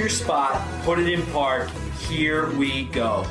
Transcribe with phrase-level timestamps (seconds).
[0.00, 1.68] your spot, put it in park.
[2.08, 3.26] Here we go.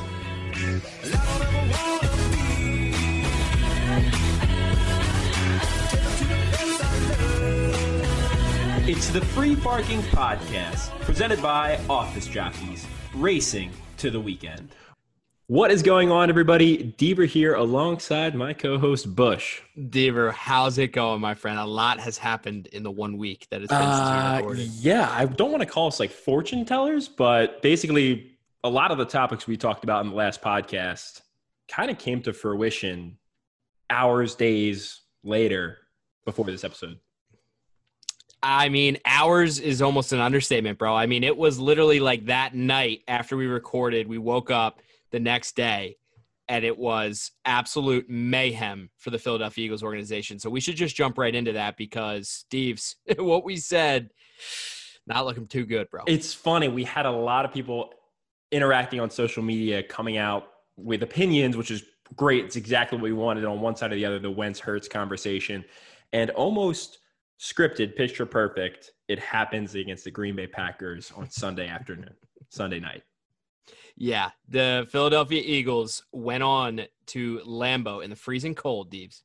[8.87, 14.69] It's the Free Parking Podcast, presented by Office Jockeys, racing to the weekend.
[15.49, 16.93] What is going on, everybody?
[16.99, 19.61] Deaver here alongside my co host Bush.
[19.75, 21.57] Deaver, how's it going, my friend?
[21.57, 24.67] A lot has happened in the one week that it's been Uh, recorded.
[24.79, 28.99] yeah, I don't want to call us like fortune tellers, but basically, a lot of
[28.99, 31.21] the topics we talked about in the last podcast
[31.67, 33.17] kind of came to fruition
[33.89, 35.79] hours, days later
[36.25, 36.99] before this episode.
[38.43, 40.95] I mean, hours is almost an understatement, bro.
[40.95, 44.79] I mean, it was literally like that night after we recorded, we woke up
[45.11, 45.97] the next day
[46.49, 50.39] and it was absolute mayhem for the Philadelphia Eagles organization.
[50.39, 54.09] So we should just jump right into that because Steve's what we said
[55.05, 56.03] not looking too good, bro.
[56.07, 56.67] It's funny.
[56.67, 57.91] We had a lot of people
[58.51, 61.83] interacting on social media coming out with opinions, which is
[62.15, 62.45] great.
[62.45, 65.63] It's exactly what we wanted on one side or the other, the Wentz Hurts conversation.
[66.13, 66.99] And almost
[67.39, 72.13] scripted, picture perfect, it happens against the Green Bay Packers on Sunday afternoon,
[72.49, 73.03] Sunday night.
[74.01, 79.23] Yeah, the Philadelphia Eagles went on to Lambeau in the freezing cold, Deeves.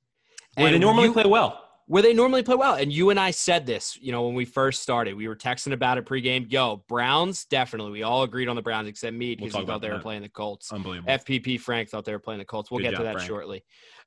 [0.56, 1.63] Where they normally you- play well.
[1.86, 2.74] Where they normally play well.
[2.74, 5.72] And you and I said this, you know, when we first started, we were texting
[5.72, 6.50] about it pregame.
[6.50, 7.92] Yo, Browns, definitely.
[7.92, 10.02] We all agreed on the Browns except me because he thought they were that.
[10.02, 10.72] playing the Colts.
[10.72, 11.12] Unbelievable.
[11.12, 12.70] FPP Frank thought they were playing the Colts.
[12.70, 13.28] We'll Good get job, to that Frank.
[13.28, 13.64] shortly.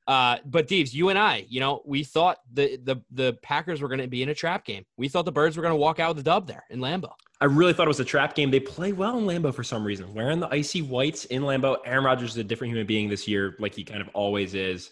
[0.08, 3.90] Uh, but Deeves, you and I, you know, we thought the the the Packers were
[3.90, 4.86] going to be in a trap game.
[4.96, 7.12] We thought the Birds were going to walk out with a dub there in Lambeau.
[7.42, 8.50] I really thought it was a trap game.
[8.50, 10.14] They play well in Lambeau for some reason.
[10.14, 11.78] Wearing the icy whites in Lambeau.
[11.86, 14.92] Aaron Rodgers is a different human being this year, like he kind of always is.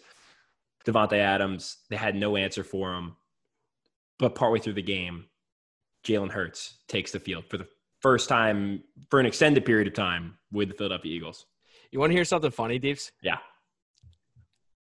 [0.86, 3.16] Davante Adams, they had no answer for him.
[4.18, 5.26] But partway through the game,
[6.06, 7.66] Jalen Hurts takes the field for the
[8.00, 11.46] first time for an extended period of time with the Philadelphia Eagles.
[11.90, 13.12] You want to hear something funny, Deeves?
[13.22, 13.38] Yeah.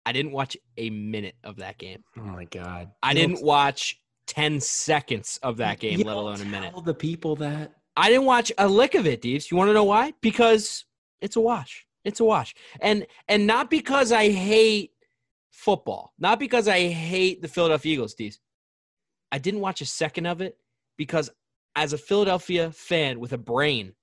[0.07, 2.05] I didn't watch a minute of that game.
[2.19, 2.91] Oh my God.
[3.03, 6.73] I You didn't watch 10 seconds of that game, you let alone a minute.
[6.73, 7.73] Tell the people that.
[7.97, 9.51] I didn't watch a lick of it, Deeves.
[9.51, 10.13] You want to know why?
[10.21, 10.85] Because
[11.21, 11.87] it's a wash.
[12.05, 12.55] It's a wash.
[12.81, 14.91] And and not because I hate
[15.55, 18.41] football, not because I hate the Philadelphia Eagles, Deeves.
[19.31, 20.59] I didn't watch a second of it
[20.99, 21.31] because
[21.77, 23.95] as a Philadelphia fan with a brain,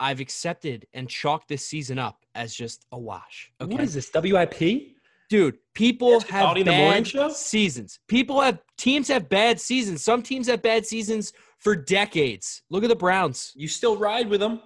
[0.00, 3.52] I've accepted and chalked this season up as just a wash.
[3.60, 3.72] Okay.
[3.72, 4.10] What is this?
[4.12, 4.96] WIP?
[5.28, 7.98] Dude, people Yes, have Quality the bad seasons.
[8.08, 10.02] People have teams have bad seasons.
[10.04, 12.62] Some teams have bad seasons for decades.
[12.70, 13.52] Look at the Browns.
[13.56, 14.60] You still ride with them.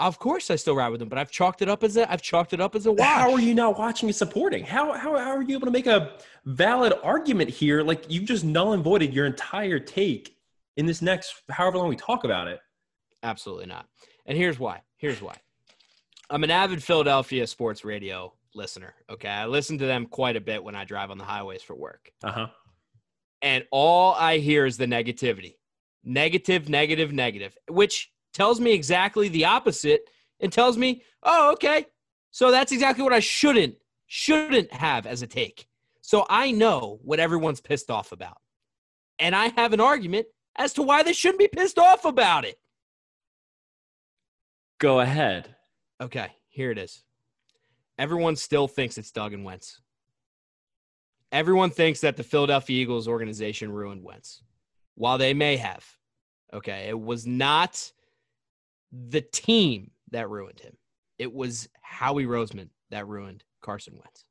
[0.00, 2.22] Of course, I still ride with them, but I've chalked it up as a I've
[2.22, 3.06] chalked it up as a wash.
[3.06, 4.64] How are you not watching and supporting?
[4.64, 7.82] How, how, how are you able to make a valid argument here?
[7.82, 10.36] Like you've just null and voided your entire take
[10.76, 12.58] in this next however long we talk about it.
[13.22, 13.86] Absolutely not.
[14.26, 14.82] And here's why.
[14.96, 15.36] Here's why.
[16.28, 18.94] I'm an avid Philadelphia sports radio listener.
[19.08, 21.74] Okay, I listen to them quite a bit when I drive on the highways for
[21.76, 22.46] work, Uh huh.
[23.42, 25.54] and all I hear is the negativity,
[26.02, 31.86] negative, negative, negative, which tells me exactly the opposite and tells me, oh, okay,
[32.30, 35.66] so that's exactly what I shouldn't shouldn't have as a take.
[36.02, 38.36] So I know what everyone's pissed off about,
[39.18, 42.58] and I have an argument as to why they shouldn't be pissed off about it.
[44.78, 45.54] Go ahead.
[46.00, 47.02] Okay, here it is.
[47.98, 49.80] Everyone still thinks it's Doug and Wentz.
[51.32, 54.42] Everyone thinks that the Philadelphia Eagles organization ruined Wentz.
[54.96, 55.84] While they may have,
[56.52, 57.92] okay, it was not
[59.08, 60.76] the team that ruined him.
[61.18, 64.24] It was Howie Roseman that ruined Carson Wentz.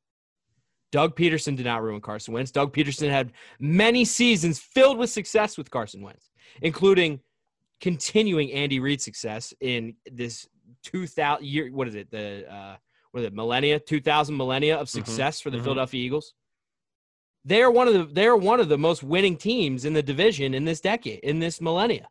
[0.92, 2.52] Doug Pederson did not ruin Carson Wentz.
[2.52, 6.30] Doug Pederson had many seasons filled with success with Carson Wentz,
[6.62, 7.20] including
[7.82, 10.48] continuing Andy Reid's success in this
[10.84, 12.76] 2000 year what is it the uh
[13.12, 15.64] what is it millennia 2000 millennia of success for the mhm.
[15.64, 16.34] Philadelphia Eagles
[17.46, 20.04] they are one of the they are one of the most winning teams in the
[20.04, 22.08] division in this decade in this millennia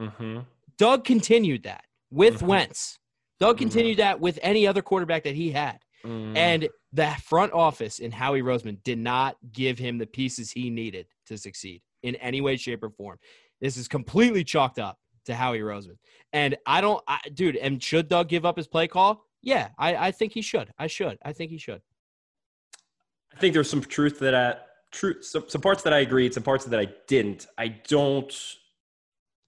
[0.00, 0.40] Mm-hmm.
[0.78, 2.46] Doug continued that with Mhm.
[2.46, 2.98] Wentz
[3.40, 3.60] Doug Mhm.
[3.60, 6.36] continued that with any other quarterback that he had Mm.
[6.36, 11.06] and the front office in Howie Roseman did not give him the pieces he needed
[11.26, 13.18] to succeed in any way, shape, or form.
[13.60, 15.98] This is completely chalked up to Howie Roseman.
[16.32, 19.24] And I don't, I, dude, and should Doug give up his play call?
[19.42, 20.72] Yeah, I, I think he should.
[20.78, 21.18] I should.
[21.22, 21.82] I think he should.
[23.32, 24.56] I think there's some truth that I
[24.90, 27.46] truth some, some parts that I agreed, some parts that I didn't.
[27.56, 28.32] I don't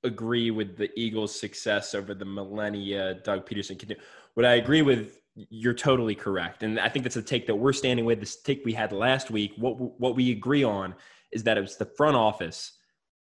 [0.04, 3.14] agree with the Eagles' success over the millennia.
[3.14, 3.96] Doug Pederson can do.
[4.34, 7.72] What I agree with, you're totally correct, and I think that's a take that we're
[7.72, 8.20] standing with.
[8.20, 9.52] This take we had last week.
[9.56, 10.94] What what we agree on
[11.32, 12.72] is that it was the front office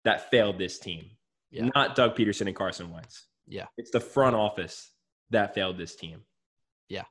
[0.05, 1.07] that failed this team.
[1.51, 1.69] Yeah.
[1.75, 3.27] not Doug Pederson and Carson Wentz.
[3.47, 3.67] Yeah.
[3.77, 4.91] It's the front office
[5.31, 6.23] that failed this team.
[6.89, 7.05] Yeah.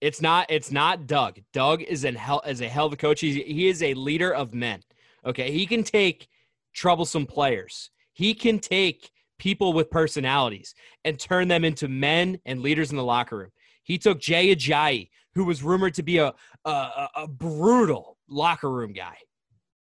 [0.00, 0.46] It's not.
[0.50, 1.40] It's not Doug.
[1.52, 3.20] Doug is an hell as a hell of a coach.
[3.20, 4.82] He's, he is a leader of men.
[5.24, 6.28] Okay, he can take
[6.74, 7.90] troublesome players.
[8.14, 10.74] He can take people with personalities
[11.04, 13.50] and turn them into men and leaders in the locker room.
[13.82, 16.32] He took Jay Ajayi, who was rumored to be a
[16.64, 19.16] a, a- brutal locker room guy,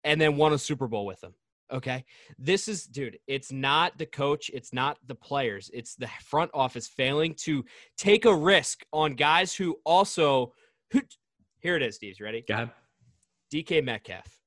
[0.04, 1.36] and then won a Super Bowl with him.
[1.72, 2.04] Okay.
[2.38, 6.88] This is, dude, it's not the coach, it's not the players, it's the front office
[6.88, 7.64] failing to
[7.98, 10.54] take a risk on guys who also,
[10.92, 11.02] who,
[11.60, 12.44] here it is, Steve's ready?
[12.46, 12.72] Go ahead.
[13.54, 14.41] DK Metcalf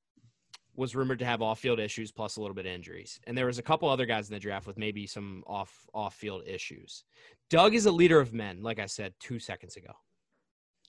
[0.75, 3.59] was rumored to have off-field issues plus a little bit of injuries, and there was
[3.59, 7.03] a couple other guys in the draft with maybe some off off-field issues.
[7.49, 9.93] Doug is a leader of men, like I said two seconds ago.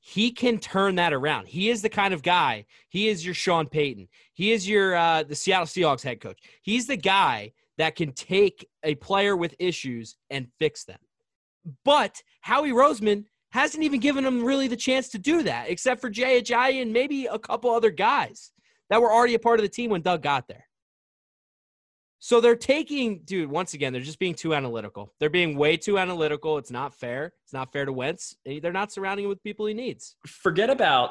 [0.00, 1.48] He can turn that around.
[1.48, 2.66] He is the kind of guy.
[2.88, 4.08] He is your Sean Payton.
[4.34, 6.38] He is your uh, the Seattle Seahawks head coach.
[6.62, 11.00] He's the guy that can take a player with issues and fix them.
[11.84, 16.10] But Howie Roseman hasn't even given him really the chance to do that, except for
[16.10, 18.52] Jay Ajayi and maybe a couple other guys
[18.90, 20.66] that were already a part of the team when Doug got there.
[22.18, 25.12] So they're taking, dude, once again, they're just being too analytical.
[25.20, 26.58] They're being way too analytical.
[26.58, 27.32] It's not fair.
[27.44, 28.36] It's not fair to Wentz.
[28.44, 30.16] They're not surrounding him with people he needs.
[30.26, 31.10] Forget about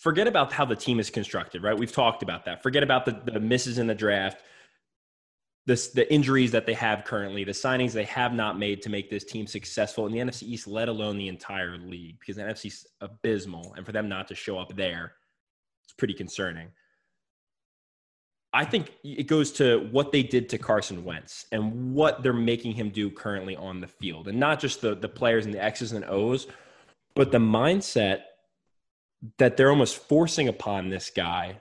[0.00, 1.78] forget about how the team is constructed, right?
[1.78, 2.62] We've talked about that.
[2.62, 4.42] Forget about the, the misses in the draft,
[5.66, 9.10] this the injuries that they have currently, the signings they have not made to make
[9.10, 12.86] this team successful in the NFC East, let alone the entire league, because the NFC's
[13.00, 15.12] abysmal, and for them not to show up there,
[15.84, 16.68] it's pretty concerning.
[18.52, 22.72] I think it goes to what they did to Carson Wentz and what they're making
[22.72, 25.92] him do currently on the field, and not just the the players and the X's
[25.92, 26.46] and O's,
[27.14, 28.22] but the mindset
[29.38, 31.60] that they're almost forcing upon this guy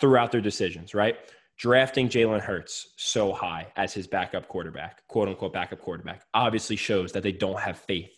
[0.00, 1.16] throughout their decisions, right?
[1.56, 7.10] Drafting Jalen Hurts so high as his backup quarterback, quote unquote backup quarterback, obviously shows
[7.12, 8.12] that they don't have faith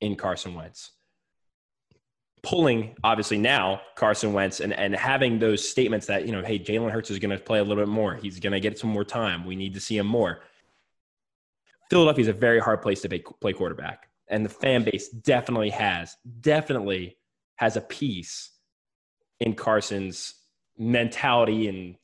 [0.00, 0.92] in Carson Wentz.
[2.46, 6.90] Pulling, obviously, now Carson Wentz and, and having those statements that, you know, hey, Jalen
[6.90, 8.14] Hurts is going to play a little bit more.
[8.14, 9.44] He's going to get some more time.
[9.44, 10.42] We need to see him more.
[11.90, 13.08] Philadelphia is a very hard place to
[13.40, 17.16] play quarterback and the fan base definitely has definitely
[17.56, 18.50] has a piece
[19.40, 20.34] in Carson's
[20.78, 21.96] mentality and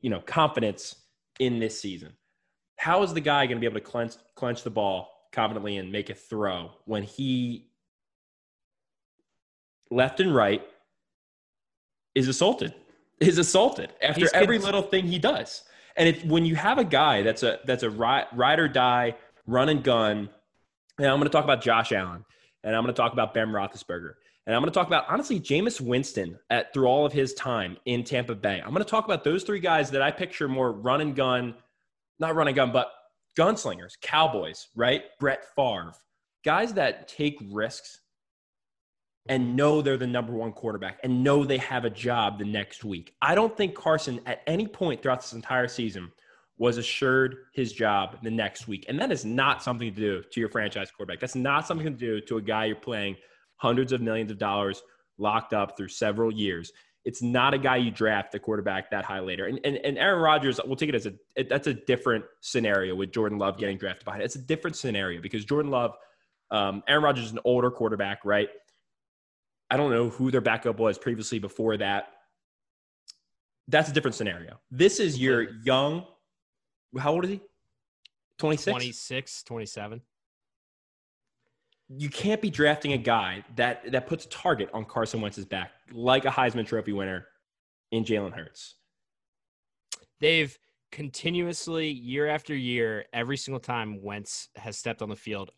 [0.00, 0.96] you know confidence
[1.38, 2.12] in this season.
[2.76, 5.90] How is the guy going to be able to clench clench the ball confidently and
[5.90, 7.68] make a throw when he
[9.94, 10.66] left and right
[12.14, 12.74] is assaulted
[13.20, 15.62] is assaulted after He's every little thing he does.
[15.96, 19.14] And it, when you have a guy that's a that's a ride, ride or die,
[19.46, 20.28] run and gun,
[20.98, 22.24] and I'm going to talk about Josh Allen,
[22.64, 24.14] and I'm going to talk about Ben Roethlisberger,
[24.46, 27.76] and I'm going to talk about honestly Jameis Winston at through all of his time
[27.84, 28.60] in Tampa Bay.
[28.60, 31.54] I'm going to talk about those three guys that I picture more run and gun,
[32.18, 32.90] not run and gun, but
[33.38, 35.02] gunslingers, cowboys, right?
[35.20, 35.94] Brett Favre,
[36.44, 38.00] guys that take risks
[39.28, 42.84] and know they're the number one quarterback and know they have a job the next
[42.84, 43.14] week.
[43.22, 46.12] I don't think Carson at any point throughout this entire season
[46.58, 48.84] was assured his job the next week.
[48.88, 51.20] And that is not something to do to your franchise quarterback.
[51.20, 53.16] That's not something to do to a guy you're playing
[53.56, 54.82] hundreds of millions of dollars
[55.18, 56.72] locked up through several years.
[57.04, 59.46] It's not a guy you draft a quarterback that high later.
[59.46, 62.94] And, and, and Aaron Rodgers, we'll take it as a, it, that's a different scenario
[62.94, 64.22] with Jordan Love getting drafted behind.
[64.22, 65.96] It's a different scenario because Jordan Love,
[66.50, 68.48] um, Aaron Rodgers is an older quarterback, right?
[69.70, 72.08] I don't know who their backup was previously before that.
[73.68, 74.60] That's a different scenario.
[74.70, 76.06] This is your young,
[76.98, 77.40] how old is he?
[78.38, 78.70] 26?
[78.70, 80.00] 26, 27.
[81.88, 85.72] You can't be drafting a guy that, that puts a target on Carson Wentz's back,
[85.92, 87.26] like a Heisman Trophy winner
[87.92, 88.76] in Jalen Hurts.
[90.20, 90.56] They've
[90.92, 95.50] continuously, year after year, every single time Wentz has stepped on the field,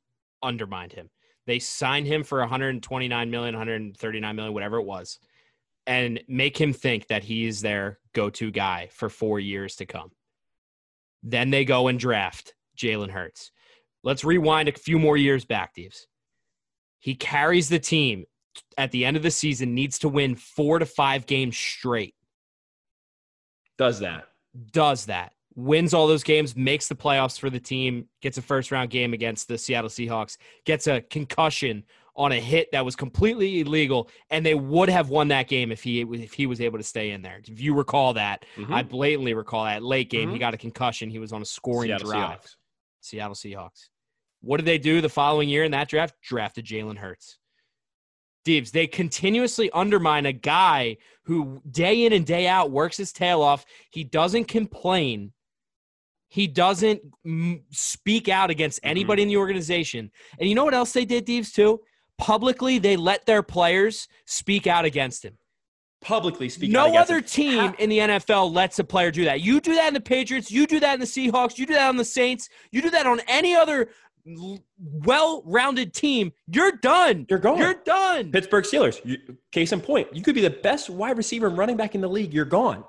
[0.42, 1.10] undermined him.
[1.46, 5.18] They sign him for 129 million, 139 million, whatever it was,
[5.86, 10.10] and make him think that he's their go-to guy for four years to come.
[11.22, 13.52] Then they go and draft Jalen Hurts.
[14.02, 16.06] Let's rewind a few more years back, Deeves.
[16.98, 18.24] He carries the team
[18.78, 22.14] at the end of the season, needs to win four to five games straight.
[23.78, 24.26] Does that.
[24.72, 25.32] Does that.
[25.56, 29.12] Wins all those games, makes the playoffs for the team, gets a first round game
[29.14, 30.36] against the Seattle Seahawks,
[30.66, 31.82] gets a concussion
[32.14, 35.82] on a hit that was completely illegal, and they would have won that game if
[35.82, 37.40] he if he was able to stay in there.
[37.46, 38.70] If you recall that, Mhm.
[38.72, 40.30] I blatantly recall that late game.
[40.30, 40.40] He Mhm.
[40.40, 41.10] got a concussion.
[41.10, 42.40] He was on a scoring Seattle drive.
[42.40, 42.56] Seahawks.
[43.00, 43.88] Seattle Seahawks.
[44.40, 46.14] What did they do the following year in that draft?
[46.22, 47.38] Drafted Jalen Hurts.
[48.46, 53.42] Deebs, they continuously undermine a guy who day in and day out works his tail
[53.42, 53.64] off.
[53.90, 55.32] He doesn't complain.
[56.28, 57.00] He doesn't
[57.70, 58.90] speak out against Mm-hmm.
[58.90, 60.10] anybody in the organization.
[60.38, 61.80] And you know what else they did, Deebs, too?
[62.18, 65.36] Publicly, they let their players speak out against him.
[66.02, 67.24] Publicly speaking, out No other him.
[67.24, 69.40] team How- in the NFL lets a player do that.
[69.40, 70.50] You do that in the Patriots.
[70.50, 71.58] You do that in the Seahawks.
[71.58, 72.48] You do that on the Saints.
[72.70, 73.88] You do that on any other
[74.80, 76.32] well-rounded team.
[76.48, 77.26] You're done.
[77.28, 77.58] You're gone.
[77.58, 78.30] You're done.
[78.32, 79.00] Pittsburgh Steelers.
[79.04, 79.18] You,
[79.52, 82.08] case in point, you could be the best wide receiver and running back in the
[82.08, 82.32] league.
[82.34, 82.84] You're gone.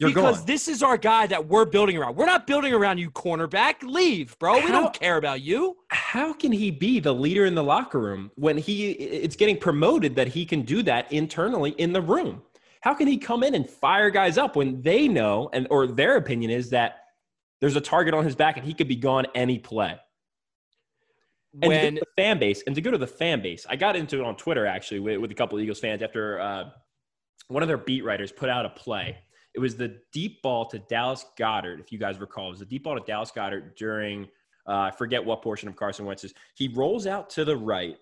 [0.00, 0.46] You're because gone.
[0.46, 2.16] this is our guy that we're building around.
[2.16, 3.82] We're not building around you, cornerback.
[3.82, 4.54] Leave, bro.
[4.54, 5.76] We don't care about you.
[5.88, 10.16] How can he be the leader in the locker room when he it's getting promoted
[10.16, 12.40] that he can do that internally in the room?
[12.80, 16.16] How can he come in and fire guys up when they know and or their
[16.16, 17.00] opinion is that
[17.60, 19.98] there's a target on his back and he could be gone any play?
[21.52, 23.66] And to When go to the fan base, and to go to the fan base,
[23.68, 26.40] I got into it on Twitter actually with, with a couple of Eagles fans after
[26.40, 26.70] uh,
[27.48, 29.18] one of their beat writers put out a play.
[29.54, 32.48] It was the deep ball to Dallas Goedert, if you guys recall.
[32.48, 34.28] It was the deep ball to Dallas Goedert during
[34.66, 36.34] uh, I forget what portion of Carson Wentz's.
[36.54, 37.96] He rolls out to the right.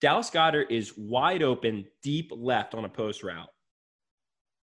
[0.00, 3.48] Dallas Goedert is wide open, deep left on a post route.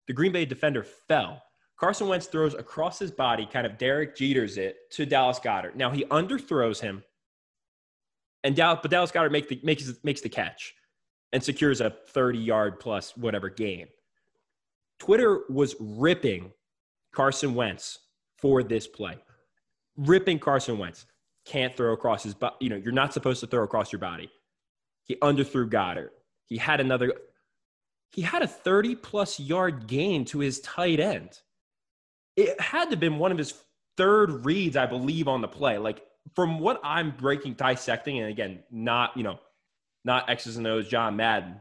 [0.07, 1.43] The Green Bay defender fell.
[1.77, 5.75] Carson Wentz throws across his body, kind of Derek Jeters it to Dallas Goedert.
[5.75, 7.03] Now he underthrows him,
[8.45, 10.75] and Dallas, but Dallas Goedert make the, makes makes the catch
[11.33, 13.89] and secures a 30 yard plus whatever game.
[14.99, 16.53] Twitter was ripping
[17.13, 17.99] Carson Wentz
[18.39, 19.17] for this play,
[19.97, 21.07] ripping Carson Wentz.
[21.45, 22.57] Can't throw across his body.
[22.61, 24.31] You know, you're not supposed to throw across your body.
[25.05, 26.11] He underthrew Goedert.
[26.47, 27.13] He had another.
[28.13, 31.41] He had a 30 plus yard gain to his tight end.
[32.37, 33.55] It had to have been one of his
[33.97, 35.79] third reads, I believe, on the play.
[35.79, 36.03] Like
[36.35, 39.39] from what I'm breaking, dissecting, and again, not you know,
[40.05, 41.61] not X's and O's, John Madden.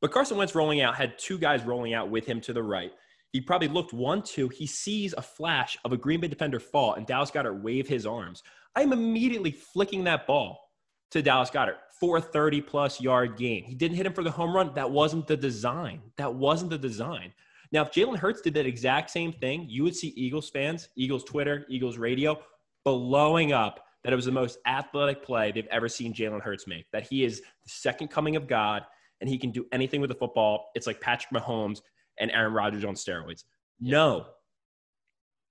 [0.00, 2.92] But Carson Wentz rolling out had two guys rolling out with him to the right.
[3.32, 4.48] He probably looked one, two.
[4.48, 8.06] He sees a flash of a Green Bay defender fall, and Dallas Goedert wave his
[8.06, 8.42] arms.
[8.74, 10.70] I'm immediately flicking that ball
[11.10, 13.62] to Dallas Goedert for a 30 plus yard gain.
[13.62, 14.72] He didn't hit him for the home run.
[14.74, 16.00] That wasn't the design.
[16.16, 17.32] That wasn't the design.
[17.72, 21.22] Now, if Jalen Hurts did that exact same thing, you would see Eagles fans, Eagles
[21.22, 22.40] Twitter, Eagles radio
[22.84, 26.90] blowing up that it was the most athletic play they've ever seen Jalen Hurts make.
[26.90, 28.82] That he is the second coming of God
[29.20, 30.70] and he can do anything with the football.
[30.74, 31.80] It's like Patrick Mahomes
[32.18, 33.44] and Aaron Rodgers on steroids.
[33.80, 34.26] No.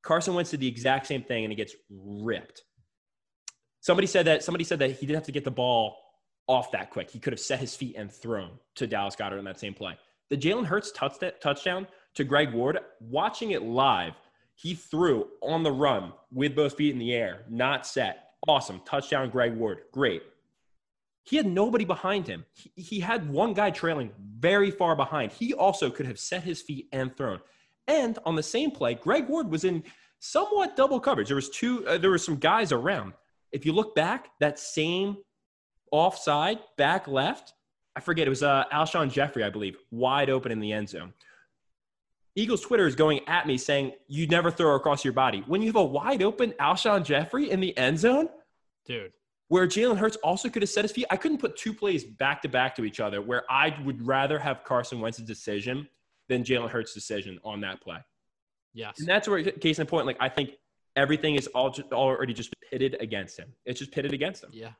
[0.02, 2.64] Carson Wentz did the exact same thing and he gets ripped.
[3.82, 5.98] Somebody said that somebody said that he didn't have to get the ball
[6.48, 7.10] off that quick.
[7.10, 9.98] He could have set his feet and thrown to Dallas Goedert in that same play.
[10.30, 14.14] The Jalen Hurts touchdown to Greg Ward, watching it live,
[14.56, 18.32] he threw on the run with both feet in the air, not set.
[18.48, 18.82] Awesome.
[18.86, 19.80] Touchdown, Greg Ward.
[19.92, 20.22] Great.
[21.30, 22.46] He had nobody behind him.
[22.54, 25.32] He, he had one guy trailing very far behind.
[25.32, 27.40] He also could have set his feet and thrown.
[27.88, 29.84] And on the same play, Greg Ward was in
[30.20, 31.28] somewhat double coverage.
[31.28, 31.88] There was two.
[31.88, 33.14] Uh, there were some guys around.
[33.52, 35.18] If you look back, that same
[35.92, 37.54] offside back left,
[37.96, 41.14] I forget it was uh, Alshon Jeffery, I believe, wide open in the end zone.
[42.36, 45.68] Eagles Twitter is going at me saying you never throw across your body when you
[45.68, 48.30] have a wide open Alshon Jeffery in the end zone
[48.86, 49.12] dude.
[49.50, 51.06] Where Jalen Hurts also could have set his feet.
[51.10, 54.40] I couldn't put two plays back to back to each other where I would rather
[54.40, 55.88] have Carson Wentz's decision
[56.30, 57.98] than Jalen Hurts' decision on that play.
[58.74, 59.00] Yes.
[59.00, 60.52] And that's where, case in point, like I think
[60.96, 63.52] everything is all just, already just pitted against him.
[63.66, 64.52] It's just pitted against him.
[64.54, 64.72] Yeah.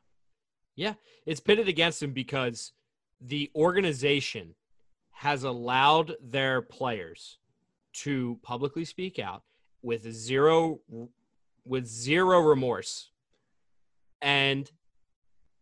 [0.76, 0.94] Yeah.
[1.26, 2.72] It's pitted against him because
[3.20, 4.54] the organization
[5.10, 7.38] has allowed their players
[7.92, 9.42] to publicly speak out
[9.82, 10.78] with zero
[11.64, 13.10] with zero remorse
[14.22, 14.70] and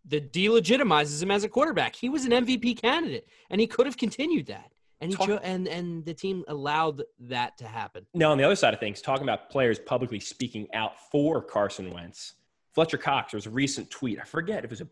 [0.05, 1.95] the delegitimizes him as a quarterback.
[1.95, 4.73] He was an MVP candidate and he could have continued that.
[5.01, 8.05] And he Talk- cho- and and the team allowed that to happen.
[8.15, 11.93] Now, on the other side of things, talking about players publicly speaking out for Carson
[11.93, 12.35] Wentz,
[12.75, 14.19] Fletcher Cox, there was a recent tweet.
[14.21, 14.89] I forget if it was a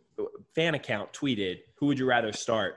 [0.55, 2.77] fan account tweeted, Who would you rather start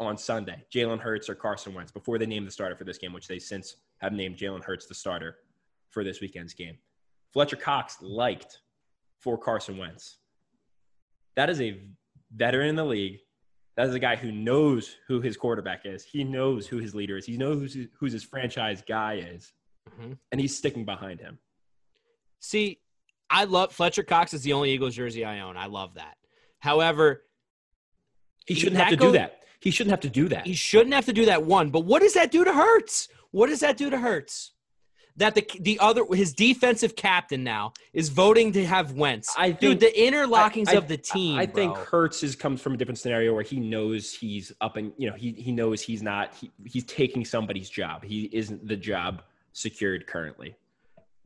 [0.00, 3.12] on Sunday, Jalen Hurts or Carson Wentz, before they named the starter for this game,
[3.12, 5.36] which they since have named Jalen Hurts the starter
[5.90, 6.76] for this weekend's game.
[7.32, 8.60] Fletcher Cox liked
[9.20, 10.18] for Carson Wentz.
[11.36, 11.80] That is a
[12.34, 13.18] veteran in the league.
[13.76, 16.02] That is a guy who knows who his quarterback is.
[16.04, 17.26] He knows who his leader is.
[17.26, 19.52] He knows who's, who's his franchise guy is
[20.00, 20.18] Mhm.
[20.32, 21.38] and he's sticking behind him.
[22.40, 22.80] See,
[23.30, 25.56] I love Fletcher Cox is the only Eagles jersey I own.
[25.56, 26.16] I love that.
[26.58, 27.24] However,
[28.46, 29.42] He shouldn't have to that do that.
[29.60, 30.46] He shouldn't have to do that.
[30.46, 31.70] He shouldn't have to do that one.
[31.70, 33.08] But what does that do to Hurts?
[33.30, 34.52] What does that do to Hurts?
[35.18, 39.34] That the the other his defensive captain now is voting to have Wentz.
[39.38, 41.38] I Dude, think- the interlockings I- I- of the team.
[41.38, 41.84] I think bro.
[41.84, 45.16] Hurts is comes from a different scenario where he knows he's up and you know
[45.16, 48.04] he he knows he's not he, he's taking somebody's job.
[48.04, 50.54] He isn't the job secured currently.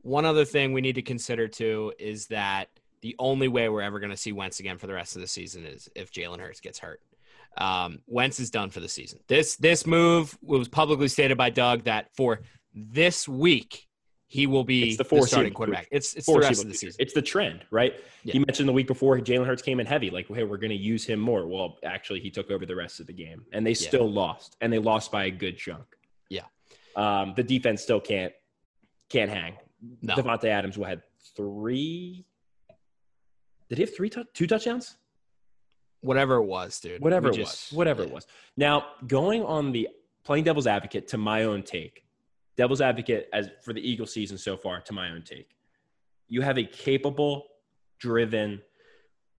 [0.03, 2.69] One other thing we need to consider too is that
[3.01, 5.27] the only way we're ever going to see Wentz again for the rest of the
[5.27, 7.01] season is if Jalen Hurts gets hurt.
[7.57, 9.19] Um, Wentz is done for the season.
[9.27, 12.39] This this move was publicly stated by Doug that for
[12.73, 13.87] this week
[14.27, 15.89] he will be the the, starting quarterback.
[15.89, 15.97] future.
[15.97, 16.91] It's it's the rest of the future.
[16.93, 16.95] season.
[16.99, 17.93] It's the trend, right?
[18.23, 18.31] Yeah.
[18.33, 20.75] He mentioned the week before Jalen Hurts came in heavy, like, hey, we're going to
[20.77, 21.45] use him more.
[21.47, 23.87] Well, actually, he took over the rest of the game, and they Yeah.
[23.89, 25.83] still lost, and they lost by a good chunk.
[26.29, 26.43] Yeah.
[26.95, 28.31] Um, the defense still can't
[29.09, 29.57] can't hang.
[30.01, 30.15] No.
[30.15, 31.01] Davante Adams will had
[31.35, 32.25] three.
[33.67, 34.95] Did he have three two touchdowns?
[35.99, 37.01] Whatever it was, dude.
[37.01, 37.77] Whatever We it just- was.
[37.77, 38.25] Whatever it was.
[38.55, 39.89] Now, going on the
[40.23, 42.05] playing devil's advocate to my own take.
[42.61, 45.57] Devil's advocate as for the Eagle season so far to my own take.
[46.27, 47.47] You have a capable,
[47.97, 48.61] driven,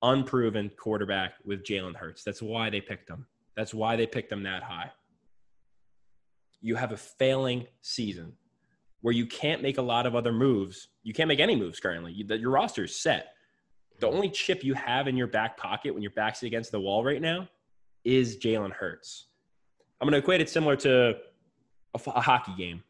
[0.03, 2.25] unproven quarterback with Jalen Hurts.
[2.25, 3.25] That's why they picked him.
[3.57, 4.91] That's why they picked him that high.
[6.63, 8.33] You have a failing season
[9.03, 10.89] where you can't make a lot of other moves.
[11.05, 12.11] You can't make any moves currently.
[12.11, 13.35] You, your roster is set.
[14.01, 17.05] The only chip you have in your back pocket when your back's against the wall
[17.05, 17.47] right now
[18.03, 19.29] is Jalen Hurts.
[20.01, 21.19] I'm going to equate it similar to
[21.95, 22.83] a hockey game.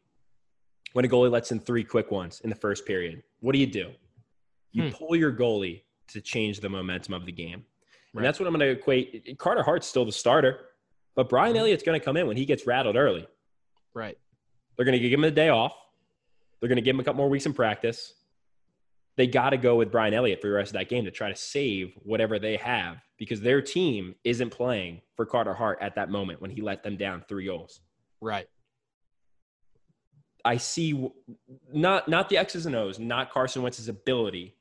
[0.93, 3.67] When a goalie lets in three quick ones in the first period, what do you
[3.67, 3.91] do?
[4.71, 4.89] You Hmm.
[4.89, 7.65] pull your goalie to change the momentum of the game.
[8.13, 8.19] Right.
[8.21, 9.37] And that's what I'm going to equate.
[9.39, 10.69] Carter Hart's still the starter,
[11.15, 11.59] but Brian Mhm.
[11.59, 13.27] Elliott's going to come in when he gets rattled early.
[13.93, 14.17] Right.
[14.75, 15.75] They're going to give him a day off.
[16.59, 18.13] They're going to give him a couple more weeks in practice.
[19.15, 21.29] They got to go with Brian Elliott for the rest of that game to try
[21.29, 26.09] to save whatever they have because their team isn't playing for Carter Hart at that
[26.09, 27.81] moment when he let them down three goals.
[28.21, 28.47] Right.
[30.45, 31.09] I see
[31.71, 34.55] not not the X's and O's, not Carson Wentz's ability,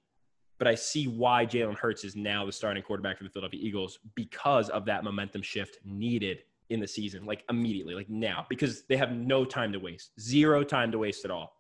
[0.58, 3.98] but I see why Jalen Hurts is now the starting quarterback for the Philadelphia Eagles
[4.14, 8.96] because of that momentum shift needed in the season, like immediately, like now, because they
[8.96, 11.56] have no time to waste, zero time to waste at all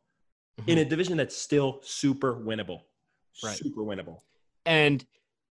[0.60, 0.70] mm-hmm.
[0.70, 2.82] in a division that's still super winnable,
[3.42, 3.56] Right.
[3.56, 4.20] super winnable.
[4.64, 5.04] And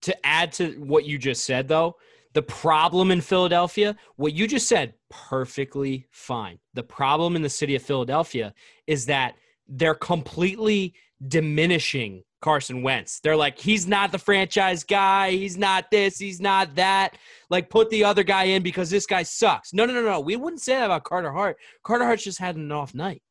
[0.01, 1.97] to add to what you just said, though,
[2.33, 6.59] the problem in Philadelphia, what you just said, perfectly fine.
[6.73, 8.53] The problem in the city of Philadelphia
[8.87, 9.35] is that
[9.67, 10.95] they're completely
[11.27, 13.19] diminishing Carson Wentz.
[13.21, 15.31] They're like, he's not the franchise guy.
[15.31, 16.17] He's not this.
[16.17, 17.17] He's not that.
[17.49, 19.73] Like, put the other guy in because this guy sucks.
[19.73, 20.19] No, no, no, no.
[20.19, 21.57] We wouldn't say that about Carter Hart.
[21.83, 23.21] Carter Hart's just had an off night.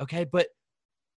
[0.00, 0.24] Okay.
[0.30, 0.46] But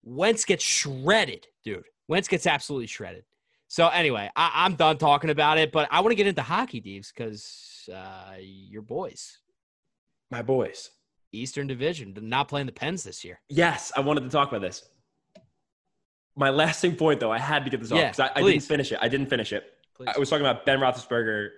[0.05, 1.83] Wentz gets shredded, dude.
[2.07, 3.25] Wentz gets absolutely shredded.
[3.69, 6.81] So anyway, I, I'm done talking about it, but I want to get into hockey,
[6.81, 9.39] Deeves, because uh, your boys,
[10.31, 10.91] My boys.
[11.33, 13.41] Eastern Division, not playing the Pens this year.
[13.51, 14.83] Yes, I wanted to talk about this.
[16.35, 18.63] My lasting point, though, I had to get this off Yeah, because I, I didn't
[18.63, 18.99] finish it.
[19.03, 19.65] I didn't finish it.
[19.95, 20.09] Please.
[20.15, 21.51] I was talking about Ben Roethlisberger,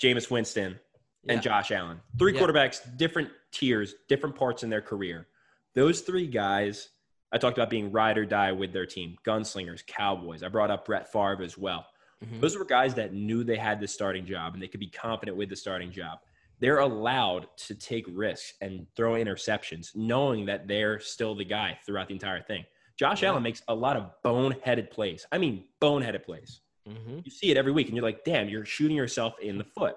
[0.00, 0.80] Jameis Winston,
[1.28, 1.40] and Yeah.
[1.40, 2.00] Josh Allen.
[2.18, 2.40] Three Yeah.
[2.40, 5.28] quarterbacks, different tiers, different parts in their career.
[5.74, 6.88] Those three guys,
[7.34, 10.44] I talked about being ride or die with their team, gunslingers, cowboys.
[10.44, 11.84] I brought up Brett Favre as well.
[12.24, 12.40] Mhm.
[12.40, 15.36] Those were guys that knew they had the starting job and they could be confident
[15.36, 16.20] with the starting job.
[16.60, 22.06] They're allowed to take risks and throw interceptions, knowing that they're still the guy throughout
[22.06, 22.64] the entire thing.
[22.96, 23.30] Josh Yeah.
[23.30, 25.26] Allen makes a lot of boneheaded plays.
[25.32, 26.60] I mean, boneheaded plays.
[26.88, 27.24] Mhm.
[27.24, 29.96] You see it every week, and you're like, damn, you're shooting yourself in the foot.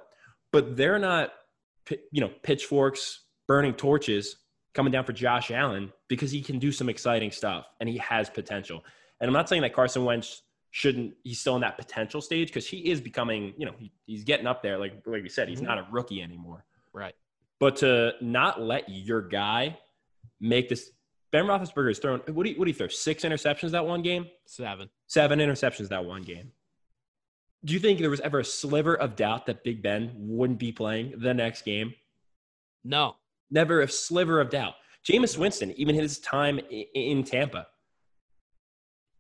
[0.52, 1.34] But they're not,
[2.12, 4.38] you know, pitchforks, burning torches
[4.78, 8.30] coming down for Josh Allen because he can do some exciting stuff and he has
[8.30, 8.86] potential.
[9.20, 12.68] And I'm not saying that Carson Wentz shouldn't, he's still in that potential stage because
[12.68, 14.78] he is becoming, you know, he, he's getting up there.
[14.78, 15.64] Like, like we said, he's Mhm.
[15.66, 16.64] not a rookie anymore.
[16.94, 17.16] Right.
[17.60, 19.80] But to not let your guy
[20.40, 20.92] make this,
[21.32, 22.88] Ben Roethlisberger has thrown, what do you, what do you throw?
[22.88, 24.28] Six interceptions that one game?
[24.46, 24.90] Seven.
[25.08, 26.52] seven interceptions that one game.
[27.66, 30.72] Do you think there was ever a sliver of doubt that Big Ben wouldn't be
[30.72, 31.96] playing the next game?
[32.84, 33.16] No.
[33.50, 34.74] Never a sliver of doubt.
[35.08, 37.68] Jameis Winston, even his time in Tampa,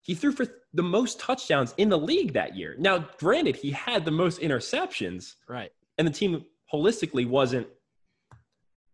[0.02, 2.76] he threw for the most touchdowns in the league that year.
[2.78, 5.72] Now, granted, he had the most interceptions, Right.
[5.98, 7.68] and the team holistically wasn't.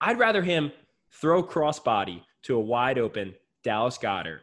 [0.02, 0.72] I'd rather him
[1.12, 4.41] throw crossbody to a wide open Dallas Goedert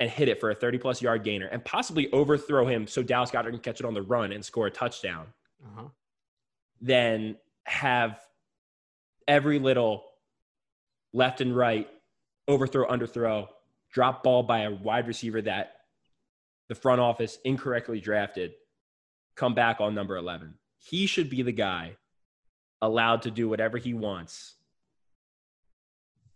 [0.00, 3.30] and hit it for a 30 plus yard gainer and possibly overthrow him so Dallas
[3.30, 5.26] Goedert can catch it on the run and score a touchdown
[5.64, 5.88] Uh-huh.
[6.80, 8.20] than have
[9.28, 10.04] every little
[11.12, 11.88] left and right
[12.48, 13.48] overthrow, underthrow,
[13.90, 15.72] drop ball by a wide receiver that
[16.68, 18.52] the front office incorrectly drafted
[19.34, 20.54] come back on number 11.
[20.78, 21.96] He should be the guy
[22.82, 24.54] allowed to do whatever he wants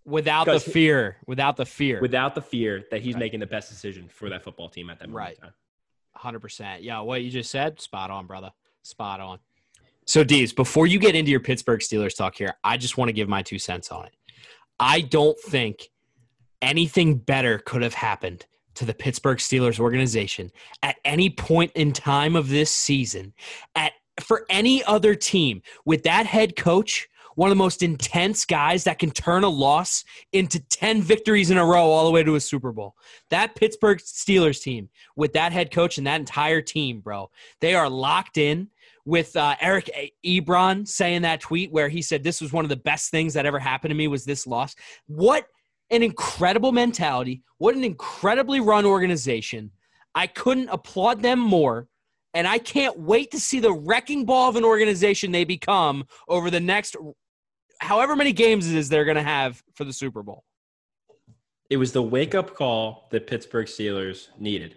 [0.05, 2.01] without the fear, without the fear.
[2.01, 3.21] without the fear that he's Right.
[3.21, 5.41] making the best decision for that football team at that moment Right.
[5.41, 5.55] time.
[6.15, 6.83] Hundred percent.
[6.83, 8.53] Yeah, what you just said, spot on, brother.
[8.83, 9.39] Spot on.
[10.11, 13.13] So, Dees, before you get into your Pittsburgh Steelers talk here, I just want to
[13.13, 14.17] give my two cents on it.
[14.81, 15.89] I don't think
[16.61, 18.45] anything better could have happened
[18.75, 20.51] to the Pittsburgh Steelers organization
[20.83, 23.35] at any point in time of this season,
[23.77, 28.83] at for any other team with that head coach, one of the most intense guys
[28.83, 32.35] that can turn a loss into 10 victories in a row all the way to
[32.35, 32.97] a Super Bowl.
[33.31, 37.89] That Pittsburgh Steelers team with that head coach and that entire team, bro, they are
[37.89, 38.71] locked in
[39.11, 39.91] with uh, Eric
[40.25, 43.45] Ebron saying that tweet where he said this was one of the best things that
[43.45, 44.77] ever happened to me was this loss.
[45.09, 45.47] What
[45.91, 47.43] an incredible mentality.
[47.59, 49.73] What an incredibly run organization.
[50.15, 51.89] I couldn't applaud them more.
[52.35, 56.49] And I can't wait to see the wrecking ball of an organization they become over
[56.49, 56.97] the next
[57.81, 60.45] however many games it is they're going to have for the Super Bowl.
[61.69, 64.77] It was the wake up call that Pittsburgh Steelers needed.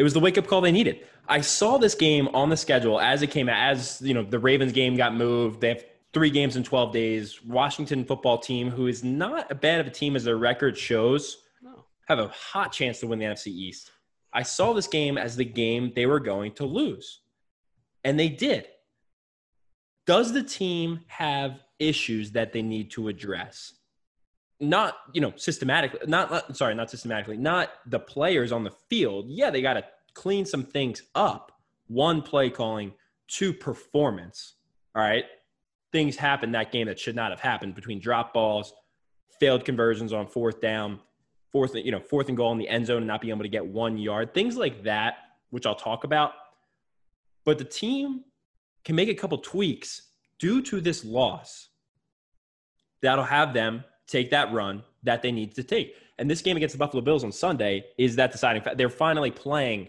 [0.00, 1.06] It was the wake up call they needed.
[1.28, 4.38] I saw this game on the schedule as it came out, as you know, the
[4.38, 5.60] Ravens game got moved.
[5.60, 5.84] They have
[6.14, 7.44] three games in 12 days.
[7.44, 11.42] Washington football team, who is not as bad of a team as their record shows,
[11.62, 11.84] No.
[12.08, 13.90] have a hot chance to win the NFC East.
[14.32, 17.20] I saw this game as the game they were going to lose.
[18.02, 18.68] And they did.
[20.06, 23.74] Does the team have issues that they need to address?
[24.60, 29.26] Not, you know, systematically, not, sorry, not systematically, not the players on the field.
[29.28, 31.52] Yeah, they got to clean some things up.
[31.88, 32.92] One play calling,
[33.26, 34.54] two performance.
[34.94, 35.24] All right.
[35.92, 38.74] Things happened that game that should not have happened between drop balls,
[39.40, 41.00] failed conversions on fourth down,
[41.50, 43.48] fourth, you know, fourth and goal in the end zone and not being able to
[43.48, 45.14] get one yard, things like that,
[45.50, 46.32] which I'll talk about.
[47.44, 48.24] But the team
[48.84, 50.02] can make a couple tweaks
[50.38, 51.68] due to this loss
[53.02, 55.94] that'll have them take that run that they need to take.
[56.18, 58.76] And this game against the Buffalo Bills on Sunday is that deciding fact.
[58.76, 59.88] They're finally playing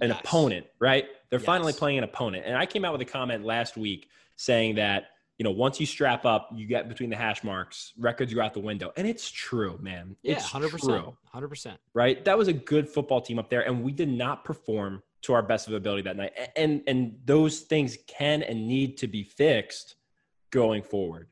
[0.00, 0.20] an Yes.
[0.20, 1.06] opponent, right?
[1.30, 2.44] They're finally playing an opponent.
[2.46, 5.84] And I came out with a comment last week saying that, you know, once you
[5.86, 8.92] strap up, you get between the hash marks, records go out the window.
[8.96, 10.16] And it's true, man.
[10.22, 10.80] Yeah, it's 100%.
[10.80, 11.76] true 100%.
[11.92, 12.24] right?
[12.24, 15.42] That was a good football team up there, and we did not perform to our
[15.42, 16.32] best of ability that night.
[16.56, 19.96] And and those things can and need to be fixed
[20.50, 21.28] going forward.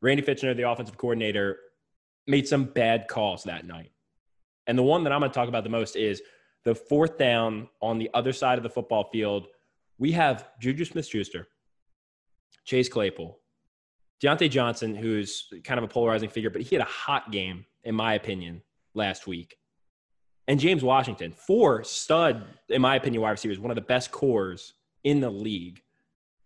[0.00, 1.58] Randy Fichtner, the offensive coordinator,
[2.26, 3.90] made some bad calls that night.
[4.66, 6.22] And the one that I'm going to talk about the most is
[6.64, 9.48] the fourth down on the other side of the football field.
[9.98, 11.48] We have Juju Smith Schuster,
[12.64, 13.38] Chase Claypool,
[14.22, 17.94] Diontae Johnson, who's kind of a polarizing figure, but he had a hot game, in
[17.94, 18.62] my opinion,
[18.94, 19.56] last week.
[20.48, 24.74] And James Washington, four stud, in my opinion, wide receivers, one of the best cores
[25.04, 25.82] in the league.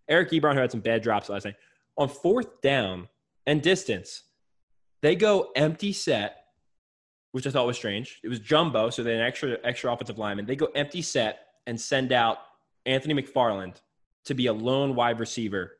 [0.07, 1.55] Eric Ebron, who had some bad drops last night.
[1.97, 3.07] On fourth down
[3.45, 4.23] and distance,
[5.01, 6.45] they go empty set,
[7.31, 8.19] which I thought was strange.
[8.23, 10.45] It was jumbo, so they had an extra extra offensive lineman.
[10.45, 12.37] They go empty set and send out
[12.85, 13.75] Anthony McFarland
[14.25, 15.77] to be a lone wide receiver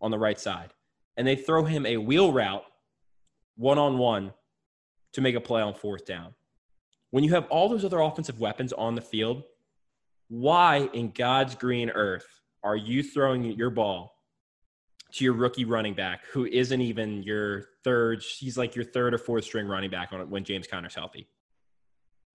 [0.00, 0.72] on the right side.
[1.16, 2.64] And they throw him a wheel route
[3.56, 4.32] one on one
[5.14, 6.34] to make a play on fourth down.
[7.10, 9.44] When you have all those other offensive weapons on the field,
[10.28, 12.26] why in God's green earth
[12.62, 14.15] are you throwing your ball
[15.12, 18.22] to your rookie running back who isn't even your third?
[18.22, 21.28] He's like your third or fourth string running back on when James Conner's healthy.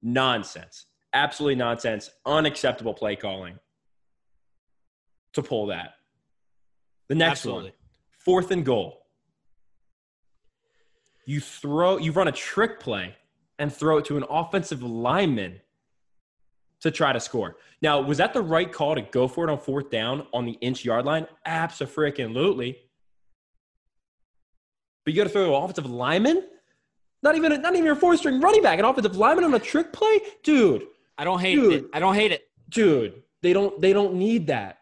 [0.02, 0.86] Nonsense.
[1.14, 2.10] Absolutely nonsense.
[2.26, 3.60] Unacceptable play calling
[5.34, 5.96] to pull that.
[7.10, 7.64] The next Absolutely.
[7.64, 7.74] one,
[8.20, 9.00] fourth and goal.
[11.26, 13.16] You throw, you run a trick play
[13.60, 15.62] and throw it to an offensive lineman
[16.82, 17.58] to try to score.
[17.82, 20.54] Now, was that the right call to go for it on fourth down on the
[20.54, 21.28] inch yard line?
[21.46, 22.78] Absolutely.
[25.06, 26.44] But you got to throw an offensive lineman?
[27.24, 29.60] Not even, a, not even your fourth string running back, an offensive lineman on a
[29.60, 30.88] trick play, dude.
[31.18, 31.74] I don't hate Dude.
[31.74, 31.86] it.
[31.94, 32.48] I don't hate it.
[32.70, 34.80] Dude, they don't, they don't need that.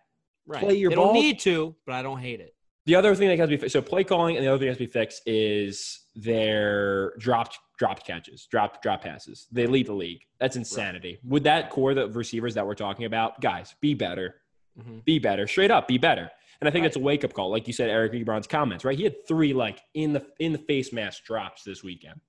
[0.47, 0.63] Right.
[0.63, 1.13] Play your they ball.
[1.13, 2.55] don't need to, but I don't hate it.
[2.85, 4.67] The other thing that has to be fixed, so play calling, and the other thing
[4.67, 9.47] that has to be fixed is their dropped dropped catches, drop drop passes.
[9.51, 10.25] They lead the league.
[10.39, 11.17] That's insanity.
[11.23, 14.35] With that core of receivers that we're talking about, guys, be better,
[14.77, 15.03] Mhm.
[15.05, 16.29] be better, straight up, be better.
[16.61, 16.87] And I think Right.
[16.87, 18.97] it's a wake up call, like you said, Eric Ebron's comments, right?
[18.97, 22.19] He had three like in the in the face mask drops this weekend.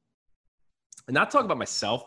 [1.08, 2.04] And not talking about myself,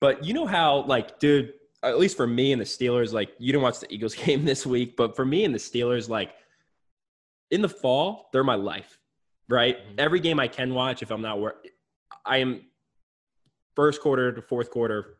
[0.00, 1.52] but you know how like, dude,
[1.82, 4.64] at least for me and the Steelers, like you didn't watch the Eagles game this
[4.64, 6.32] week, but for me and the Steelers, like
[7.50, 8.98] in the fall, they're my life,
[9.48, 9.76] right?
[9.78, 9.98] Mhm.
[9.98, 11.66] Every game I can watch, if I'm not work,
[12.24, 12.64] I am
[13.74, 15.18] first quarter to fourth quarter,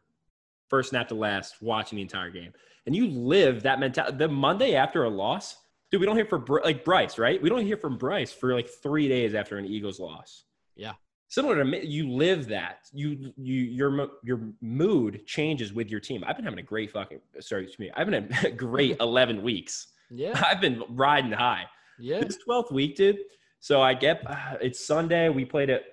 [0.69, 2.53] first snap to last, watching the entire game.
[2.87, 4.17] And you live that mentality.
[4.19, 5.57] The Monday after a loss,
[5.91, 7.41] dude, we don't hear from Br- like Bryce, right?
[7.41, 10.45] We don't hear from Bryce for like three days after an Eagles loss.
[10.77, 10.93] Yeah.
[11.29, 12.81] similar to me, you live that.
[12.93, 16.25] You you your your mood changes with your team.
[16.27, 17.91] I've been having a great fucking sorry, excuse me.
[17.97, 19.89] I've been a great 11 weeks.
[20.11, 20.41] Yeah.
[20.47, 21.65] I've been riding high.
[21.99, 22.21] Yeah.
[22.21, 23.19] This 12th week, dude.
[23.61, 25.29] So I get uh, it's Sunday.
[25.31, 25.85] We played it.